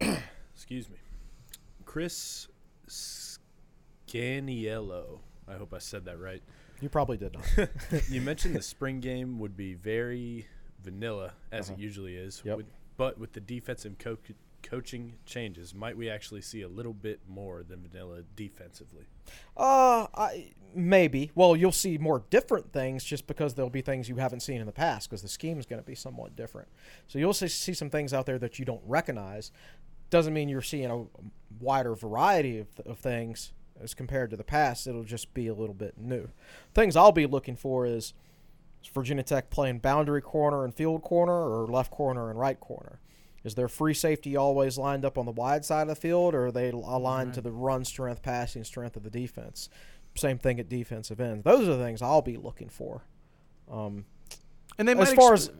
[0.54, 0.96] Excuse me.
[1.84, 2.48] Chris
[2.88, 5.20] Scaniello.
[5.46, 6.42] I hope I said that right.
[6.80, 7.68] You probably did not.
[8.10, 10.46] you mentioned the spring game would be very
[10.82, 12.42] vanilla, as it usually is.
[12.44, 12.56] Yep.
[12.58, 14.18] With, but with the defensive co-
[14.62, 19.04] coaching changes, might we actually see a little bit more than vanilla defensively?
[19.56, 21.30] Uh, I, maybe.
[21.34, 24.66] Well, you'll see more different things just because there'll be things you haven't seen in
[24.66, 26.68] the past because the scheme is going to be somewhat different.
[27.08, 29.52] So you'll see, see some things out there that you don't recognize.
[30.10, 31.04] Doesn't mean you're seeing a
[31.60, 34.86] wider variety of, of things as compared to the past.
[34.86, 36.28] It'll just be a little bit new.
[36.74, 38.14] Things I'll be looking for is
[38.82, 43.00] is Virginia Tech playing boundary corner and field corner or left corner and right corner.
[43.42, 46.46] Is their free safety always lined up on the wide side of the field, or
[46.46, 49.68] are they aligned to the run strength, passing strength of the defense?
[50.16, 51.44] Same thing at defensive ends.
[51.44, 53.02] Those are the things I'll be looking for.
[53.70, 54.06] Um,
[54.78, 55.52] And they as far ex- as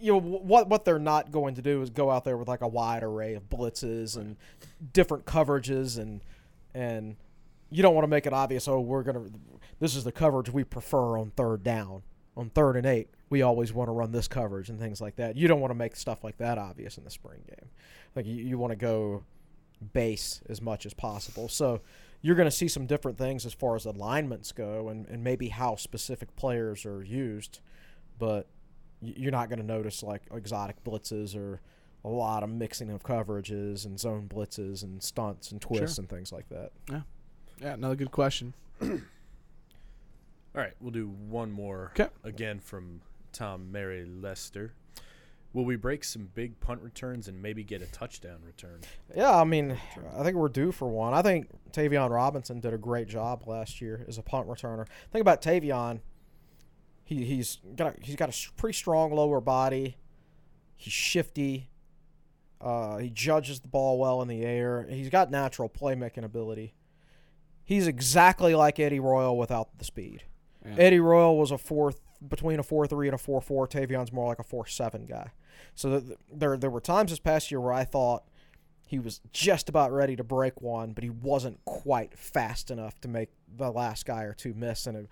[0.00, 2.62] you know, what what they're not going to do is go out there with like
[2.62, 4.36] a wide array of blitzes and
[4.92, 6.22] different coverages and
[6.74, 7.16] and
[7.70, 8.66] you don't want to make it obvious.
[8.68, 9.24] Oh, we're gonna
[9.80, 12.02] this is the coverage we prefer on third down.
[12.36, 15.36] On third and eight, we always want to run this coverage and things like that.
[15.36, 17.68] You don't want to make stuff like that obvious in the spring game.
[18.14, 19.24] Like you, you want to go
[19.92, 21.48] base as much as possible.
[21.48, 21.80] So
[22.22, 25.48] you're going to see some different things as far as alignments go and, and maybe
[25.48, 27.58] how specific players are used,
[28.20, 28.46] but
[29.00, 31.60] you're not going to notice like exotic blitzes or
[32.04, 36.02] a lot of mixing of coverages and zone blitzes and stunts and twists Sure.
[36.02, 36.70] and things like that.
[36.90, 37.00] yeah,
[37.60, 38.54] another good question.
[38.80, 38.88] All
[40.54, 42.08] right, we'll do one more 'Kay.
[42.24, 43.00] again from
[43.32, 44.72] Tom Mary Lester.
[45.52, 48.80] Will we break some big punt returns and maybe get a touchdown return?
[49.16, 49.78] Yeah, I mean,
[50.16, 51.14] I think we're due for one.
[51.14, 54.86] I think Tayvion Robinson did a great job last year as a punt returner.
[55.10, 56.00] Think about Tavion.
[57.04, 59.96] He he's got a, he's got a s- pretty strong lower body.
[60.76, 61.70] He's shifty.
[62.60, 64.86] Uh, he judges the ball well in the air.
[64.90, 66.74] He's got natural playmaking ability.
[67.68, 70.22] He's exactly like Eddie Royal without the speed.
[70.64, 70.76] Yeah.
[70.78, 71.92] Eddie Royal was a four
[72.26, 73.68] between a four three and a four four.
[73.68, 75.32] Tayvion's more like a four seven guy.
[75.74, 78.24] So th- there there were times this past year where I thought
[78.86, 83.08] he was just about ready to break one, but he wasn't quite fast enough to
[83.08, 85.08] make the last guy or two miss, and it,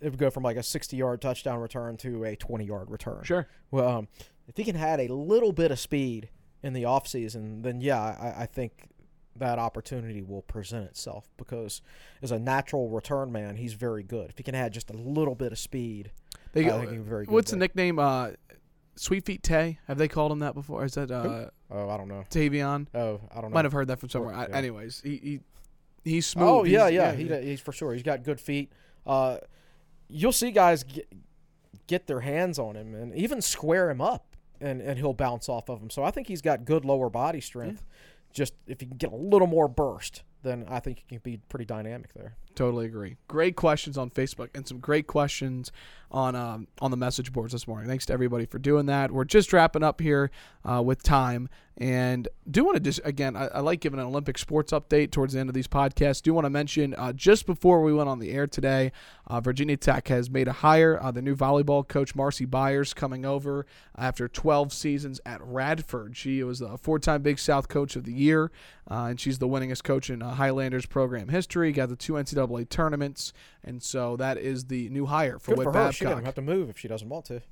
[0.00, 3.20] it would go from like a 60 yard touchdown return to a 20 yard return.
[3.22, 3.46] Sure.
[3.70, 4.08] Well, um,
[4.46, 6.30] if he can add a little bit of speed
[6.62, 8.88] in the offseason, then yeah, I, I think
[9.38, 11.80] that opportunity will present itself because
[12.22, 14.30] as a natural return man, he's very good.
[14.30, 16.10] If he can add just a little bit of speed,
[16.52, 17.32] They I go, think he's very good.
[17.34, 17.98] what's the nickname?
[17.98, 18.30] Uh,
[18.96, 19.78] Sweet Feet Tay.
[19.86, 20.84] Have they called him that before?
[20.84, 22.24] Is that uh, Oh, I don't know.
[22.30, 22.86] Tayvion?
[22.94, 23.54] Oh, I don't know.
[23.54, 24.34] Might have heard that from somewhere.
[24.34, 25.16] Or- I, anyways, he,
[26.04, 26.48] he he's smooth.
[26.48, 27.92] Oh yeah, He's- yeah, he, he's for sure.
[27.92, 28.72] He's got good feet.
[29.06, 29.38] Uh,
[30.08, 31.06] you'll see guys get,
[31.86, 35.68] get their hands on him and even square him up, and, and he'll bounce off
[35.68, 35.90] of him.
[35.90, 37.84] So I think he's got good lower body strength.
[38.32, 41.40] Just if you can get a little more burst, then I think he can be
[41.48, 42.36] pretty dynamic there.
[42.54, 43.16] Totally agree.
[43.28, 45.70] Great questions on Facebook and some great questions
[46.10, 47.88] on um, on the message boards this morning.
[47.88, 49.12] Thanks to everybody for doing that.
[49.12, 50.30] We're just wrapping up here
[50.64, 54.38] uh, with time, and do want to just again, I, I like giving an Olympic
[54.38, 56.22] sports update towards the end of these podcasts.
[56.22, 58.90] Do want to mention uh, just before we went on the air today,
[59.26, 60.98] uh, Virginia Tech has made a hire.
[61.00, 63.66] Uh, the new volleyball coach Marcy Byers coming over
[63.96, 66.16] after 12 seasons at Radford.
[66.16, 68.50] She was the four-time Big South Coach of the Year,
[68.90, 71.72] uh, and she's the winningest coach in uh, Highlanders program history.
[71.72, 73.32] Got the two NCAA tournaments,
[73.64, 75.78] and so that is the new hire for Good Whit for her.
[75.78, 75.94] Babcock.
[75.94, 77.42] She doesn't have to move if she doesn't want to.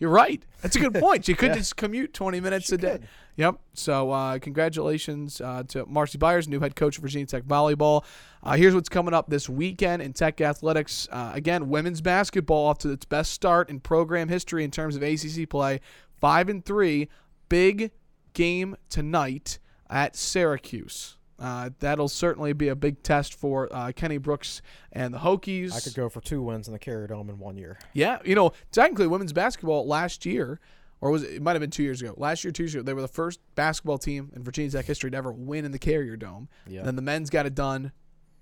[0.00, 0.40] You're right.
[0.62, 1.24] That's a good point.
[1.24, 1.56] She could Yeah.
[1.56, 2.90] just commute 20 minutes She a day.
[2.92, 3.08] could.
[3.36, 3.56] Yep.
[3.74, 8.04] So uh, congratulations uh, to Marcy Byers, new head coach of Virginia Tech volleyball.
[8.42, 11.08] Uh, here's what's coming up this weekend in Tech athletics.
[11.10, 15.02] Uh, again, women's basketball off to its best start in program history in terms of
[15.02, 15.80] ACC play.
[16.20, 17.08] Five and three.
[17.48, 17.90] Big
[18.34, 19.58] game tonight
[19.90, 21.16] at Syracuse.
[21.38, 24.60] Uh, that'll certainly be a big test for uh, Kenny Brooks
[24.92, 25.72] and the Hokies.
[25.72, 27.78] I could go for two wins in the Carrier Dome in one year.
[27.92, 30.58] Yeah, you know, technically women's basketball last year,
[31.00, 32.12] or was it, it might have been two years ago.
[32.16, 35.12] Last year, two years ago, they were the first basketball team in Virginia Tech history
[35.12, 36.48] to ever win in the Carrier Dome.
[36.66, 36.80] Yeah.
[36.80, 37.92] And then the men's got it done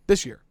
[0.06, 0.42] this year.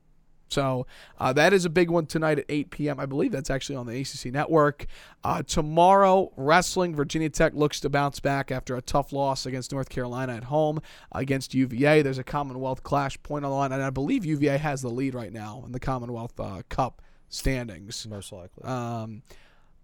[0.49, 0.85] So
[1.19, 2.99] uh, that is a big one tonight at 8 p.m.
[2.99, 4.85] I believe that's actually on the ACC network.
[5.23, 6.95] Uh, tomorrow, wrestling.
[6.95, 10.81] Virginia Tech looks to bounce back after a tough loss against North Carolina at home
[11.11, 12.01] against UVA.
[12.01, 15.15] There's a Commonwealth clash point on the line, and I believe UVA has the lead
[15.15, 18.05] right now in the Commonwealth uh, Cup standings.
[18.07, 18.63] Most likely.
[18.63, 19.23] Um,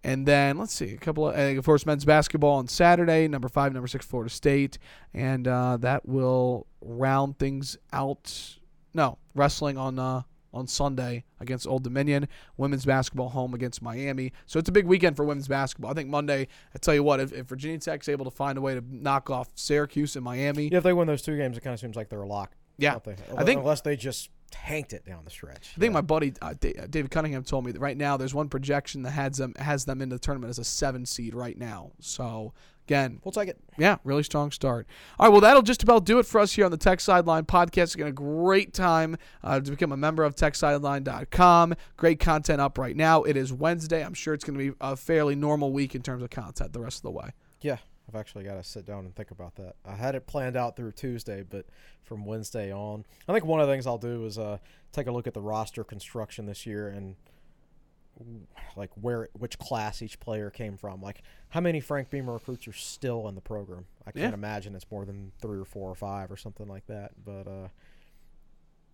[0.04, 3.28] and then let's see a couple of, of course, men's basketball on Saturday.
[3.28, 4.80] Number five, number six, Florida State,
[5.14, 8.58] and uh, that will round things out.
[8.94, 12.28] No, wrestling on uh, on Sunday against Old Dominion.
[12.57, 14.34] Women's basketball home against Miami.
[14.45, 15.91] So it's a big weekend for women's basketball.
[15.91, 16.48] I think Monday.
[16.76, 19.30] I tell you what, if, if Virginia Tech's able to find a way to knock
[19.30, 21.95] off Syracuse and Miami, yeah, if they win those two games, it kind of seems
[21.95, 22.56] like they're a lock.
[22.78, 22.98] Yeah.
[23.03, 23.15] they?
[23.38, 25.73] I think- unless they just tanked it down the stretch.
[25.78, 28.49] I think my buddy uh, uh, David Cunningham told me that right now there's one
[28.49, 31.91] projection that has them has them in the tournament as a seven seed right now.
[32.02, 32.53] So
[32.88, 33.60] again, we'll take it.
[33.78, 34.88] yeah, really strong start.
[35.20, 37.45] All right, well that'll just about do it for us here on the Tech Sideline
[37.45, 37.95] podcast.
[37.95, 41.76] Again, a great time uh, to become a member of TechSideline.com.
[41.98, 43.24] Great content up right now.
[43.24, 44.03] It is Wednesday.
[44.03, 46.80] I'm sure it's going to be a fairly normal week in terms of content the
[46.82, 47.32] rest of the way.
[47.62, 47.78] Yeah,
[48.08, 49.76] I've actually got to sit down and think about that.
[49.86, 51.66] I had it planned out through Tuesday, but
[52.03, 54.58] from Wednesday on, I think one of the things I'll do is uh,
[54.91, 57.16] take a look at the roster construction this year and
[58.76, 61.02] like where which class each player came from.
[61.02, 63.86] Like how many Frank Beamer recruits are still in the program?
[64.06, 64.34] I can't Yeah.
[64.34, 67.12] imagine it's more than three or four or five or something like that.
[67.26, 67.68] But uh,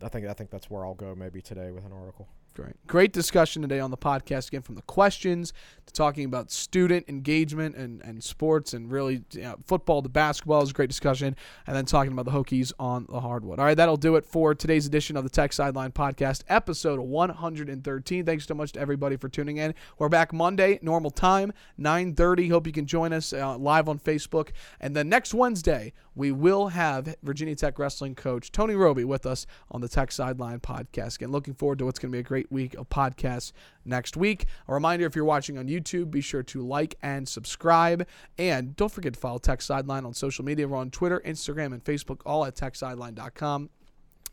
[0.01, 2.27] I think I think that's where I'll go maybe today with an article.
[2.57, 2.87] Great.
[2.87, 5.53] Great discussion today on the podcast again from the questions
[5.85, 10.63] to talking about student engagement and, and sports and really you know, football to basketball
[10.63, 11.35] is a great discussion.
[11.67, 13.59] And then talking about the Hokies on the hardwood.
[13.59, 18.25] All right, that'll do it for today's edition of the Tech Sideline Podcast, episode 113.
[18.25, 19.75] Thanks so much to everybody for tuning in.
[19.99, 22.49] We're back Monday, normal time, 9.30.
[22.49, 24.49] Hope you can join us uh, live on Facebook.
[24.79, 29.45] And then next Wednesday, we will have Virginia Tech wrestling coach Tony Robie with us
[29.69, 31.17] on the Tech Sideline Podcast.
[31.17, 33.51] Again, looking forward to what's going to be a week of podcasts
[33.85, 34.45] next week.
[34.67, 38.07] A reminder if you're watching on YouTube, be sure to like and subscribe.
[38.37, 40.67] And don't forget to follow Tech Sideline on social media.
[40.67, 43.69] We're on Twitter, Instagram, and Facebook, all at techsideline.com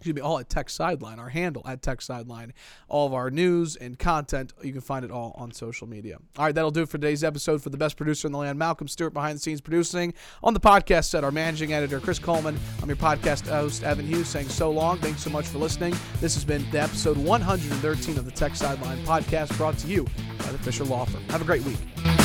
[0.04, 2.52] excuse me, all at Tech Sideline, our handle at Tech Sideline.
[2.88, 6.18] All of our news and content, you can find it all on social media.
[6.36, 7.62] All right, that'll do it for today's episode.
[7.62, 10.12] For the best producer in the land, Malcolm Stewart, behind the scenes producing.
[10.42, 12.60] On the podcast set, our managing editor, Chris Coleman.
[12.82, 14.98] I'm your podcast host, Evan Hughes, saying so long.
[14.98, 15.94] Thanks so much for listening.
[16.20, 20.04] This has been the episode 113 of the Tech Sideline podcast brought to you
[20.40, 21.22] by the Fisher Law Firm.
[21.30, 22.23] Have a great week.